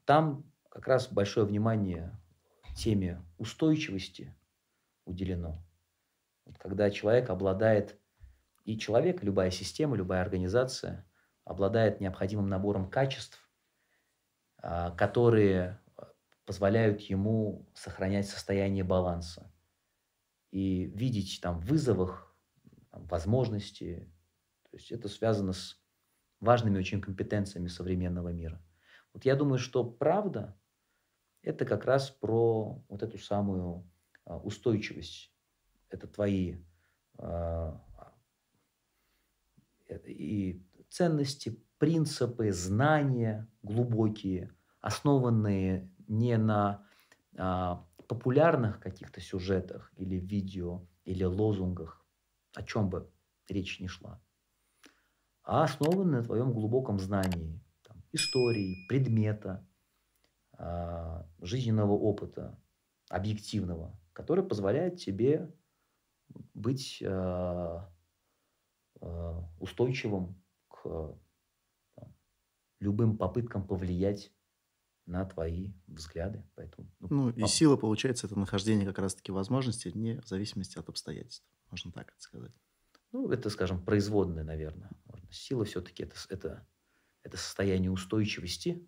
[0.04, 2.18] Там как раз большое внимание
[2.76, 4.34] теме устойчивости
[5.04, 5.64] уделено.
[6.44, 7.98] Вот когда человек обладает,
[8.64, 11.06] и человек, любая система, любая организация
[11.44, 13.38] обладает необходимым набором качеств,
[14.58, 15.80] а, которые
[16.46, 19.50] позволяют ему сохранять состояние баланса
[20.50, 22.34] и видеть там в вызовах
[22.90, 24.10] там, возможности.
[24.70, 25.83] То есть это связано с
[26.44, 28.62] важными очень компетенциями современного мира.
[29.12, 30.56] Вот я думаю, что правда–
[31.42, 33.88] это как раз про вот эту самую
[34.24, 35.32] а, устойчивость.
[35.90, 36.56] Это твои
[37.18, 37.80] а,
[39.88, 46.86] э, и ценности, принципы, знания глубокие, основанные не на
[47.36, 52.04] а, популярных каких-то сюжетах или видео, или лозунгах,
[52.54, 53.10] о чем бы
[53.48, 54.22] речь не шла,
[55.44, 59.66] а основаны на твоем глубоком знании там, истории, предмета,
[60.52, 62.58] а, жизненного опыта,
[63.10, 65.54] объективного, который позволяет тебе
[66.54, 67.92] быть а,
[69.00, 71.14] а, устойчивым к
[71.94, 72.14] там,
[72.80, 74.32] любым попыткам повлиять
[75.06, 76.42] на твои взгляды.
[76.54, 80.88] Поэтому, ну, Ну, и сила, получается, это нахождение как раз-таки возможностей не в зависимости от
[80.88, 81.46] обстоятельств.
[81.70, 82.52] Можно так это сказать.
[83.14, 84.90] Ну, это, скажем, производная, наверное.
[85.30, 86.66] Сила все-таки это, это,
[87.22, 88.84] это состояние устойчивости,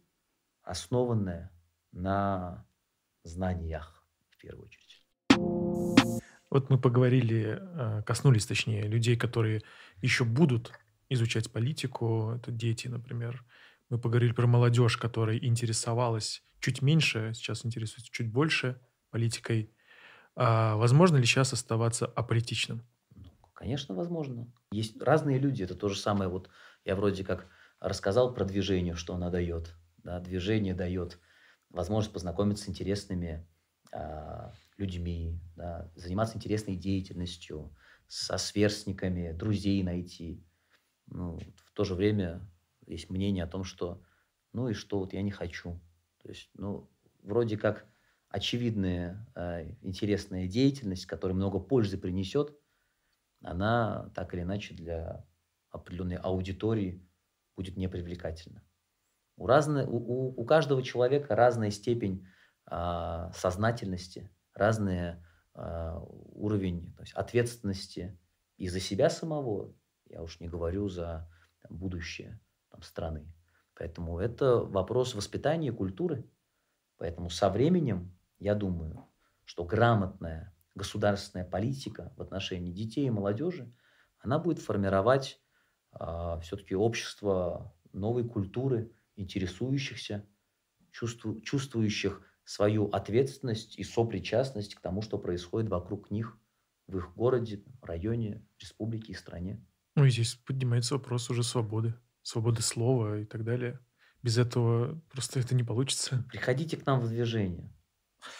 [0.63, 1.53] основанное
[1.93, 2.67] на
[3.23, 5.05] знаниях, в первую очередь.
[6.51, 9.63] Вот мы поговорили, э, коснулись, точнее, людей, которые
[10.03, 10.73] еще будут
[11.09, 13.45] изучать политику, это дети, например.
[13.91, 19.73] Мы поговорили про молодежь, которая интересовалась чуть меньше, сейчас интересуется чуть больше политикой.
[20.35, 22.83] А возможно ли сейчас оставаться аполитичным?
[23.57, 24.53] Конечно, возможно.
[24.71, 25.63] Есть разные люди.
[25.63, 26.29] Это то же самое.
[26.29, 26.51] Вот
[26.85, 27.49] я вроде как
[27.81, 29.75] рассказал про движение, что она дает.
[29.97, 31.19] Да, движение дает
[31.71, 33.49] возможность познакомиться с интересными
[33.93, 37.75] а, людьми, да, заниматься интересной деятельностью,
[38.07, 40.45] со сверстниками, друзей найти.
[41.07, 42.47] Ну, в то же время
[42.87, 44.03] есть мнение о том, что
[44.53, 45.81] ну и что, вот я не хочу.
[46.23, 46.91] То есть, ну,
[47.23, 47.87] вроде как
[48.29, 52.55] очевидная э, интересная деятельность, которая много пользы принесет,
[53.47, 55.25] она так или иначе для
[55.71, 57.07] определенной аудитории
[57.57, 58.63] будет непривлекательна.
[59.37, 62.27] У, разной, у, у, у каждого человека разная степень
[62.71, 65.17] э, сознательности, разный
[65.55, 66.01] э,
[66.33, 68.19] уровень то есть ответственности
[68.57, 69.75] и за себя самого,
[70.07, 71.31] я уж не говорю за
[71.63, 72.41] там, будущее
[72.71, 73.33] там, страны.
[73.75, 76.25] Поэтому это вопрос воспитания культуры.
[76.97, 79.07] Поэтому со временем, я думаю,
[79.45, 83.73] что грамотная государственная политика в отношении детей и молодежи,
[84.21, 85.41] она будет формировать
[85.93, 90.29] э, а, все-таки общество новой культуры, интересующихся,
[90.93, 96.39] чувству, чувствующих свою ответственность и сопричастность к тому, что происходит вокруг них
[96.87, 99.67] в их городе, районе, республике и стране.
[99.97, 103.81] Ну и здесь поднимается вопрос уже свободы, свободы слова и так далее.
[104.23, 106.25] Без этого просто это не получится.
[106.29, 107.73] Приходите к нам в движение.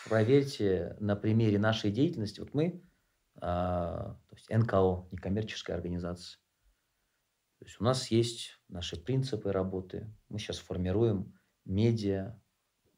[0.09, 2.41] Проверьте на примере нашей деятельности.
[2.41, 2.83] Вот мы,
[3.41, 6.39] а, то есть НКО, некоммерческая организация.
[7.59, 10.13] То есть у нас есть наши принципы работы.
[10.29, 12.39] Мы сейчас формируем медиа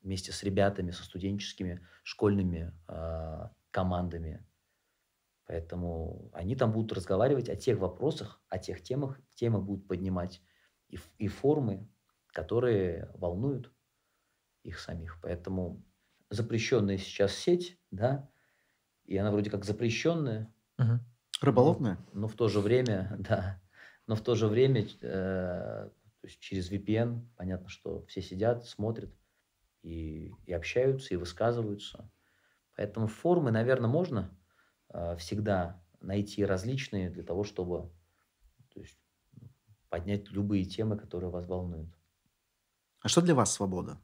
[0.02, 4.44] вместе с ребятами, со студенческими, школьными э, командами.
[5.46, 9.20] Поэтому они там будут разговаривать о тех вопросах, о тех темах.
[9.34, 10.42] Темы будут поднимать
[10.88, 11.88] и, и формы,
[12.32, 13.72] которые волнуют
[14.62, 15.18] их самих.
[15.22, 15.84] Поэтому
[16.30, 18.28] запрещенная сейчас сеть, да,
[19.04, 20.52] и она вроде как запрещенная.
[20.78, 21.00] Угу.
[21.40, 21.98] Рыболовная?
[22.12, 23.60] Но, но в то же время, да,
[24.06, 29.10] но в то же время э, то есть через VPN понятно, что все сидят, смотрят
[29.82, 32.10] и, и общаются, и высказываются.
[32.76, 34.36] Поэтому формы, наверное, можно
[34.88, 37.90] э, всегда найти различные для того, чтобы
[38.72, 38.98] то есть,
[39.88, 41.90] поднять любые темы, которые вас волнуют.
[43.00, 44.00] А что для вас свобода?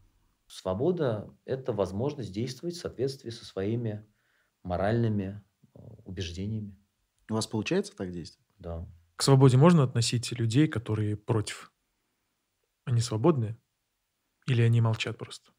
[0.47, 4.07] Свобода– это возможность действовать в соответствии со своими
[4.63, 5.43] моральными
[5.75, 6.77] э, убеждениями.
[7.31, 8.47] У вас получается так действовать?
[8.59, 8.87] Да.
[9.17, 11.73] К свободе можно относить людей, которые против?
[12.85, 13.57] Они свободны?
[14.47, 15.53] Или они молчат просто?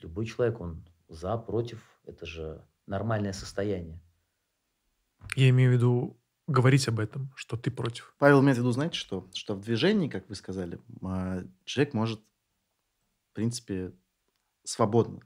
[0.00, 1.82] Любой человек, он за, против.
[2.04, 4.00] Это же нормальное состояние.
[5.34, 8.14] Я имею в виду говорить об этом, что ты против.
[8.18, 9.28] Павел имеет в виду, знаете что?
[9.34, 12.20] Что в движении, как вы сказали, а, человек может,
[13.30, 13.92] в принципе,
[14.66, 15.20] свободно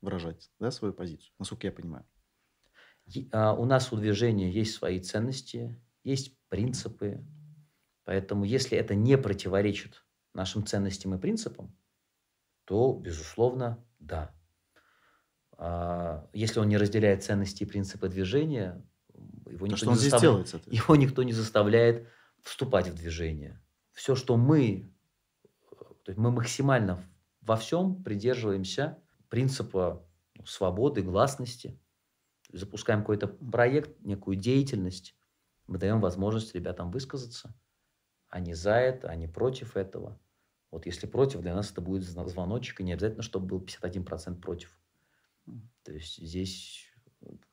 [0.00, 2.06] выражать да, свою позицию, насколько я понимаю.
[3.32, 7.24] А, у нас у движения есть свои ценности, есть принципы.
[8.04, 10.04] Поэтому если это не противоречит
[10.34, 11.76] нашим ценностям и принципам,
[12.64, 14.34] то, безусловно, да.
[15.52, 18.82] А если он не разделяет ценности и принципы движения,
[19.46, 20.20] его никто, что не, застав...
[20.20, 22.06] делает, его никто не заставляет
[22.42, 23.60] вступать в движение.
[23.92, 24.92] Все, что мы,
[26.04, 27.04] то есть мы максимально
[27.48, 31.80] во всем придерживаемся принципа ну, свободы, гласности,
[32.52, 35.16] запускаем какой-то проект, некую деятельность,
[35.66, 37.58] мы даем возможность ребятам высказаться.
[38.28, 40.20] Они за это, они против этого.
[40.70, 44.78] Вот если против, для нас это будет звоночек, и не обязательно, чтобы был 51% против.
[45.82, 46.84] То есть здесь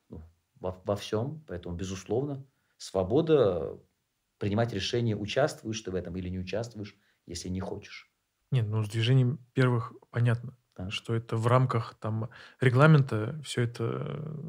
[0.10, 0.22] ну,
[0.56, 2.46] во, во всем, поэтому, безусловно,
[2.78, 3.80] свобода
[4.39, 8.12] принимать решение, участвуешь ты в этом или не участвуешь, если не хочешь.
[8.56, 10.89] Нет, ну с движением первых понятно, да.
[10.89, 12.30] что это в рамках там
[12.62, 14.45] регламента все это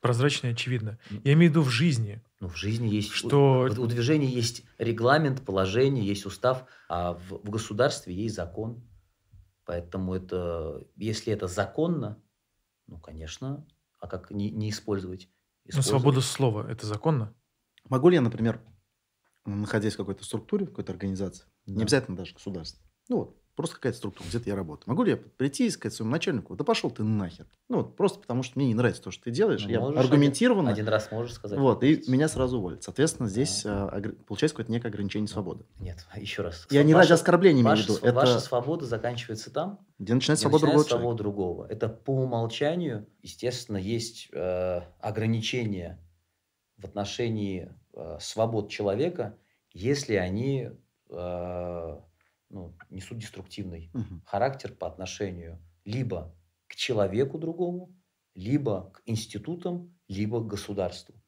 [0.00, 0.98] прозрачно и очевидно.
[1.22, 2.22] Я имею в виду в жизни.
[2.40, 3.12] Ну, в жизни есть...
[3.12, 3.68] Что...
[3.70, 8.82] У, у движения есть регламент, положение, есть устав, а в, в государстве есть закон.
[9.66, 10.82] Поэтому это...
[10.96, 12.22] Если это законно,
[12.86, 13.66] ну, конечно,
[14.00, 15.28] а как не, не использовать?
[15.66, 15.74] использовать?
[15.74, 17.34] Ну, свобода слова– это законно?
[17.84, 18.62] Могу ли я, например,
[19.44, 21.74] находясь в какой-то структуре, в какой-то организации, да.
[21.74, 24.84] не обязательно даже государственной, ну вот, Просто какая-то структура, где-то я работаю.
[24.88, 27.46] Могу ли я прийти и сказать своему начальнику, да пошел ты нахер.
[27.68, 29.64] Ну, вот, просто потому что мне не нравится то, что ты делаешь.
[29.64, 30.70] Ну, я аргументированно.
[30.70, 31.58] Один, один раз можешь сказать.
[31.58, 32.82] Вот, и меня сразу уволят.
[32.82, 33.88] Соответственно, здесь а.
[33.88, 35.66] А, получается какое-то некое ограничение свободы.
[35.80, 36.66] Нет, еще раз.
[36.70, 37.96] Я не ради оскорбления имею в виду.
[37.96, 38.12] Это...
[38.12, 41.66] Ваша свобода заканчивается там, где начинается свобода другого свобода другого.
[41.68, 45.98] Это по умолчанию, естественно, есть э, ограничения
[46.78, 49.36] в отношении э, свобод человека,
[49.72, 50.70] если они
[51.10, 51.98] э,
[52.52, 54.22] ну, несут деструктивный Мгм.
[54.24, 56.36] характер по отношению либо
[56.68, 57.96] к человеку другому,
[58.34, 61.20] либо к институтам, либо к государству.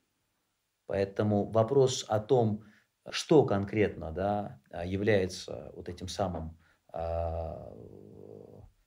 [0.86, 2.64] Поэтому вопрос о том,
[3.10, 6.58] что конкретно да, а, является вот этим самым,
[6.92, 7.72] а,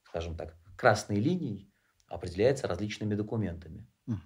[0.04, 1.72] скажем так, красной линией,
[2.08, 3.88] определяется различными документами.
[4.08, 4.22] Мгм.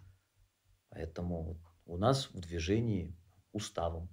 [0.89, 3.17] Поэтому у нас в движении
[3.51, 4.09] уставом,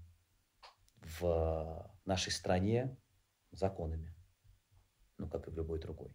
[1.21, 2.97] в нашей стране
[3.53, 4.15] законами,
[5.19, 6.11] ну, как и в любой другой.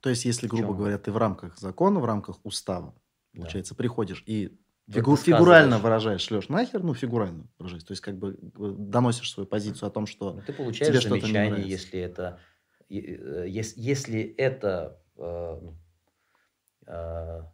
[0.00, 0.76] То есть, если, грубо чем?
[0.78, 2.94] говоря, ты в рамках закона, в рамках устава,
[3.32, 3.42] Да.
[3.42, 4.58] получается, приходишь и
[4.90, 7.84] фигу- фигурально выражаешь, Леш, нахер, ну, фигурально выражаешь.
[7.84, 10.32] То есть, как бы э, доносишь свою позицию о том, что...
[10.32, 11.68] Ну, ты получаешь не замечание, нравится.
[11.68, 12.40] если это,
[12.88, 15.78] э, ес- если это э, ну,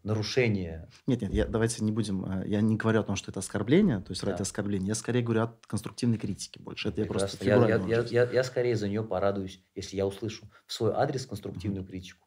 [0.02, 0.88] нарушение.
[1.06, 2.24] Нет, нет, я, давайте не будем...
[2.24, 4.42] э, Я не говорю о том, что это оскорбление, то есть ради Да.
[4.42, 4.88] оскорбления.
[4.88, 6.88] Я скорее говорю о конструктивной критике больше.
[6.88, 7.44] Это я просто прекрасно.
[7.66, 10.92] Я, фигурально я- я- я- я скорее за нее порадуюсь, если я услышу в свой
[10.92, 12.26] адрес конструктивную критику.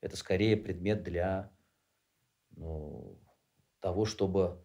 [0.00, 1.50] Это скорее предмет для
[2.56, 3.18] ну,
[3.80, 4.60] того, чтобы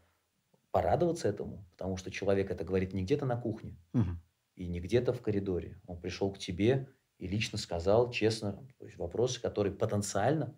[0.72, 4.20] порадоваться этому, потому что человек это говорит не где-то на кухне, Мгм.
[4.56, 5.80] и не где-то в коридоре.
[5.86, 6.88] Он пришел к тебе
[7.20, 8.66] и лично сказал честно
[8.98, 10.56] вопросы, которые потенциально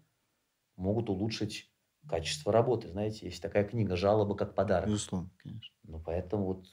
[0.76, 1.72] могут улучшить
[2.08, 2.90] качество работы.
[2.90, 4.88] Знаете, есть такая книга «Жалобы как подарок».
[4.88, 5.76] Безусловно, конечно.
[5.84, 6.68] Ну, поэтому вот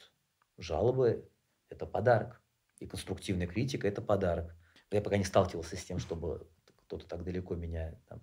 [0.58, 1.28] жалобы–
[1.68, 2.42] это подарок.
[2.78, 4.56] И конструктивная критика– это подарок.
[4.90, 8.20] Я пока не сталкивался с тем, чтобы кто-то так далеко меня там,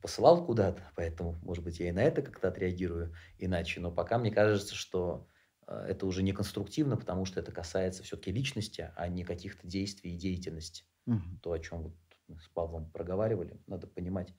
[0.00, 3.80] посылал куда-то, поэтому, может быть, я и на это как-то отреагирую иначе.
[3.80, 5.28] Но пока мне кажется, что
[5.66, 10.14] э, это уже не конструктивно, потому что это касается все-таки личности, а не каких-то действий
[10.14, 10.84] и деятельности.
[11.06, 11.38] Мгм.
[11.40, 11.96] То, о чем вот
[12.28, 14.34] мы с Павлом проговаривали, надо понимать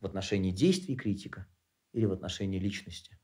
[0.00, 1.46] в отношении действий критика
[1.92, 3.18] или в отношении личности.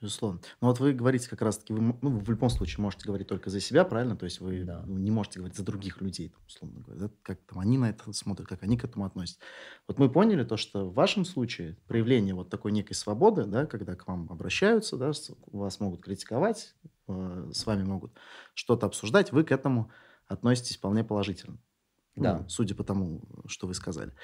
[0.00, 0.40] Безусловно.
[0.60, 3.60] Но вот вы говорите как раз-таки, вы, ну, в любом случае можете говорить только за
[3.60, 4.16] себя, правильно?
[4.16, 4.82] То есть вы Да.
[4.86, 7.10] ну, не можете говорить за других людей, там, условно говоря.
[7.22, 9.40] Как там они на это смотрят, как они к этому относятся.
[9.88, 13.94] Вот мы поняли то, что в вашем случае проявление вот такой некой свободы, да, когда
[13.96, 15.12] к вам обращаются, да,
[15.46, 16.74] вас могут критиковать,
[17.08, 18.12] э, с вами могут
[18.54, 19.90] что-то обсуждать, вы к этому
[20.26, 21.58] относитесь вполне положительно.
[22.16, 22.44] Ну, Да.
[22.48, 24.14] судя по тому, что вы сказали.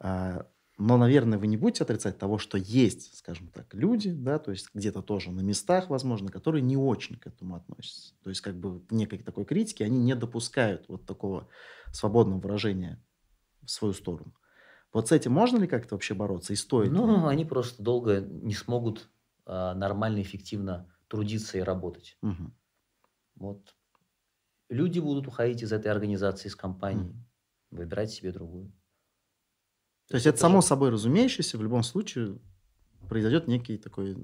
[0.00, 0.46] А,
[0.80, 4.68] Но, наверное, вы не будете отрицать того, что есть, скажем так, люди, да, то есть
[4.72, 8.14] где-то тоже на местах, возможно, которые не очень к этому относятся.
[8.22, 11.48] То есть как бы некой такой критики они не допускают вот такого
[11.92, 13.04] свободного выражения
[13.62, 14.34] в свою сторону.
[14.92, 16.92] Вот с этим можно ли как-то вообще бороться и стоит?
[16.92, 16.96] ли?
[16.96, 19.10] Ну, они просто долго не смогут
[19.46, 22.18] а, нормально, эффективно трудиться и работать.
[22.22, 22.54] Мгм.
[23.34, 23.74] Вот.
[24.68, 27.26] Люди будут уходить из этой организации, из компании, Мгм.
[27.70, 28.72] выбирать себе другую.
[30.10, 32.40] То есть это само же- собой разумеющееся, в любом случае
[33.08, 34.16] произойдет некий такой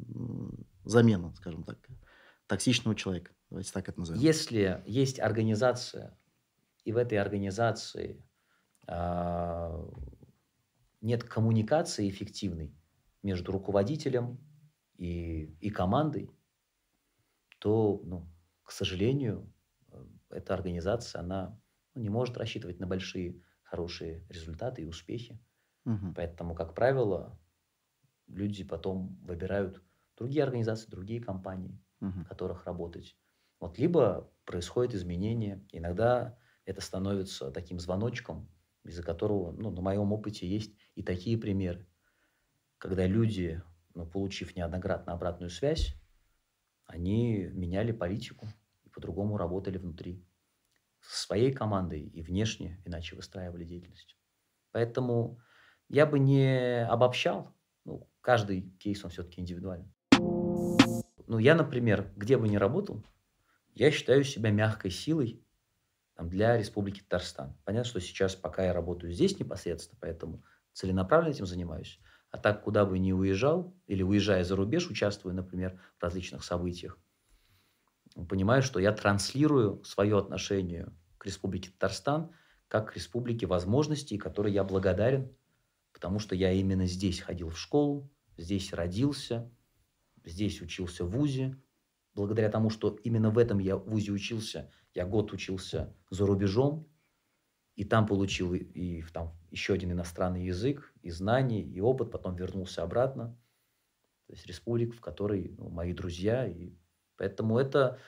[0.84, 1.78] замена, скажем так,
[2.48, 3.32] токсичного человека.
[3.50, 4.20] Давайте так это назовем.
[4.20, 6.18] Если есть организация,
[6.84, 8.20] и в этой организации
[8.88, 9.88] а,
[11.00, 12.74] нет коммуникации эффективной
[13.22, 14.38] между руководителем
[14.98, 16.30] и, и командой,
[17.60, 18.28] то, ну,
[18.64, 19.52] к сожалению,
[19.92, 21.60] э, эта организация, она
[21.94, 25.40] ну, не может рассчитывать на большие хорошие результаты и успехи.
[25.86, 26.14] Мгм.
[26.14, 27.38] Поэтому, как правило,
[28.26, 29.82] люди потом выбирают
[30.16, 32.24] другие организации, другие компании, Мгм.
[32.24, 33.18] в которых работать.
[33.60, 38.50] Вот либо происходит изменение, иногда это становится таким звоночком,
[38.84, 41.88] из-за которого, ну, на моем опыте есть и такие примеры,
[42.78, 43.62] когда люди,
[43.94, 45.94] ну, получив неоднократно обратную связь,
[46.86, 48.48] они меняли политику
[48.84, 50.26] и по-другому работали внутри
[51.00, 54.18] со своей командой и внешне, иначе выстраивали деятельность.
[54.72, 55.40] Поэтому
[55.88, 57.54] я бы не обобщал.
[57.84, 59.92] Ну, каждый кейс, он все-таки индивидуален.
[61.26, 63.04] Ну, я, например, где бы ни работал,
[63.74, 65.44] я считаю себя мягкой силой
[66.14, 67.56] там, для Республики Татарстан.
[67.64, 72.00] Понятно, что сейчас пока я работаю здесь непосредственно, поэтому целенаправленно этим занимаюсь.
[72.30, 76.98] А так, куда бы ни уезжал, или уезжая за рубеж, участвуя, например, в различных событиях,
[78.28, 82.30] понимаю, что я транслирую свое отношение к Республике Татарстан
[82.68, 85.36] как к республике возможностей, которой я благодарен,
[85.96, 89.50] потому что я именно здесь ходил в школу, здесь родился,
[90.26, 91.58] здесь учился в ВУЗе.
[92.12, 96.86] Благодаря тому, что именно в этом я в ВУЗе учился, я год учился за рубежом,
[97.76, 102.36] и там получил и, и там еще один иностранный язык, и знания, и опыт, потом
[102.36, 103.34] вернулся обратно.
[104.26, 106.46] То есть республик, в которой ну, мои друзья.
[106.46, 106.74] И
[107.16, 107.98] поэтому это,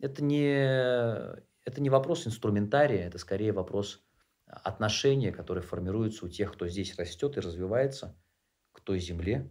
[0.00, 0.50] это, не,
[1.64, 4.04] это не вопрос инструментария, это скорее вопрос
[4.46, 8.16] отношения, которые формируются у тех, кто здесь растет и развивается,
[8.72, 9.50] к той земле,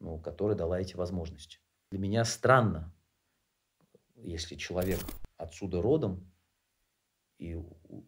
[0.00, 1.58] ну, которая дала эти возможности.
[1.90, 2.94] Для меня странно,
[4.14, 5.00] если человек
[5.36, 6.30] отсюда родом
[7.38, 7.54] и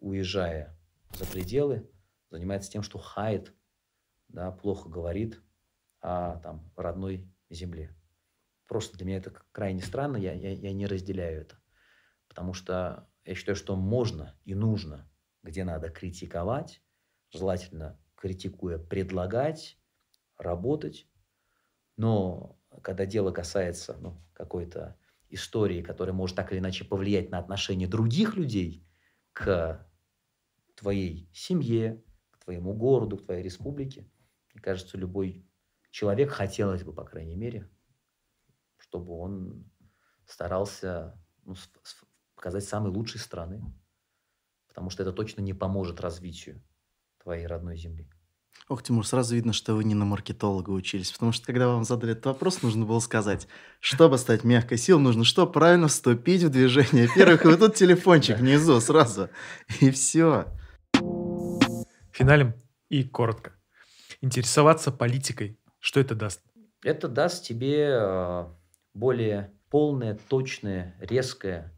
[0.01, 0.79] уезжая
[1.15, 1.91] за пределы,
[2.31, 3.55] занимается тем, что хает,
[4.29, 5.43] да, плохо говорит
[6.01, 7.97] о там, родной земле.
[8.67, 11.61] Просто для меня это крайне странно, я, я, я не разделяю это.
[12.29, 15.10] Потому что я считаю, что можно и нужно,
[15.43, 16.83] где надо критиковать,
[17.31, 19.79] желательно критикуя, предлагать,
[20.37, 21.09] работать.
[21.97, 27.89] Но когда дело касается ну, какой-то истории, которая может так или иначе повлиять на отношение
[27.89, 28.87] других людей
[29.33, 29.87] к
[30.75, 34.11] твоей семье, к твоему городу, к твоей республике,
[34.53, 35.47] мне кажется, любой
[35.91, 37.69] человек хотелось бы, по крайней мере,
[38.77, 39.71] чтобы он
[40.27, 41.55] старался ну,
[42.35, 43.63] показать самой лучшей страны,
[44.71, 46.63] потому что это точно не поможет развитию
[47.23, 48.09] твоей родной земли.
[48.69, 52.13] Ох, Тимур, сразу видно, что вы не на маркетолога учились, потому что когда вам задали
[52.13, 53.49] этот вопрос, нужно было сказать,
[53.81, 55.47] чтобы стать мягкой силой, нужно что?
[55.47, 59.29] Правильно вступить в движение первых, и вот тут телефончик внизу сразу,
[59.81, 60.47] и все.
[62.13, 62.55] Финалем
[62.89, 63.53] и коротко.
[64.21, 66.41] Интересоваться политикой, что это даст?
[66.85, 68.55] Это даст тебе а,
[68.95, 71.73] более полное, точное, резкое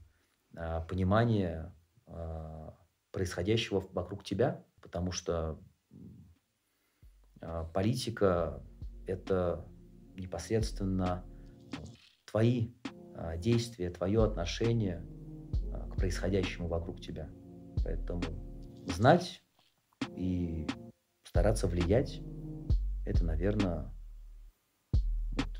[0.56, 1.72] а, понимание
[2.06, 2.74] а,
[3.12, 5.60] происходящего вокруг тебя, потому что
[7.40, 8.62] а, политика–
[9.06, 9.64] это
[10.16, 11.24] непосредственно
[12.24, 12.72] твои
[13.14, 15.06] а, действия, твое отношение
[15.72, 17.28] а, к происходящему вокруг тебя.
[17.84, 18.22] Поэтому
[18.86, 19.42] знать
[20.16, 20.66] и
[21.24, 22.20] стараться влиять–
[23.06, 23.92] это, наверное,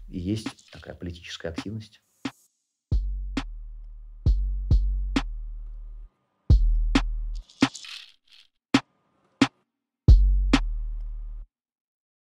[0.08, 2.02] и есть такая политическая активность.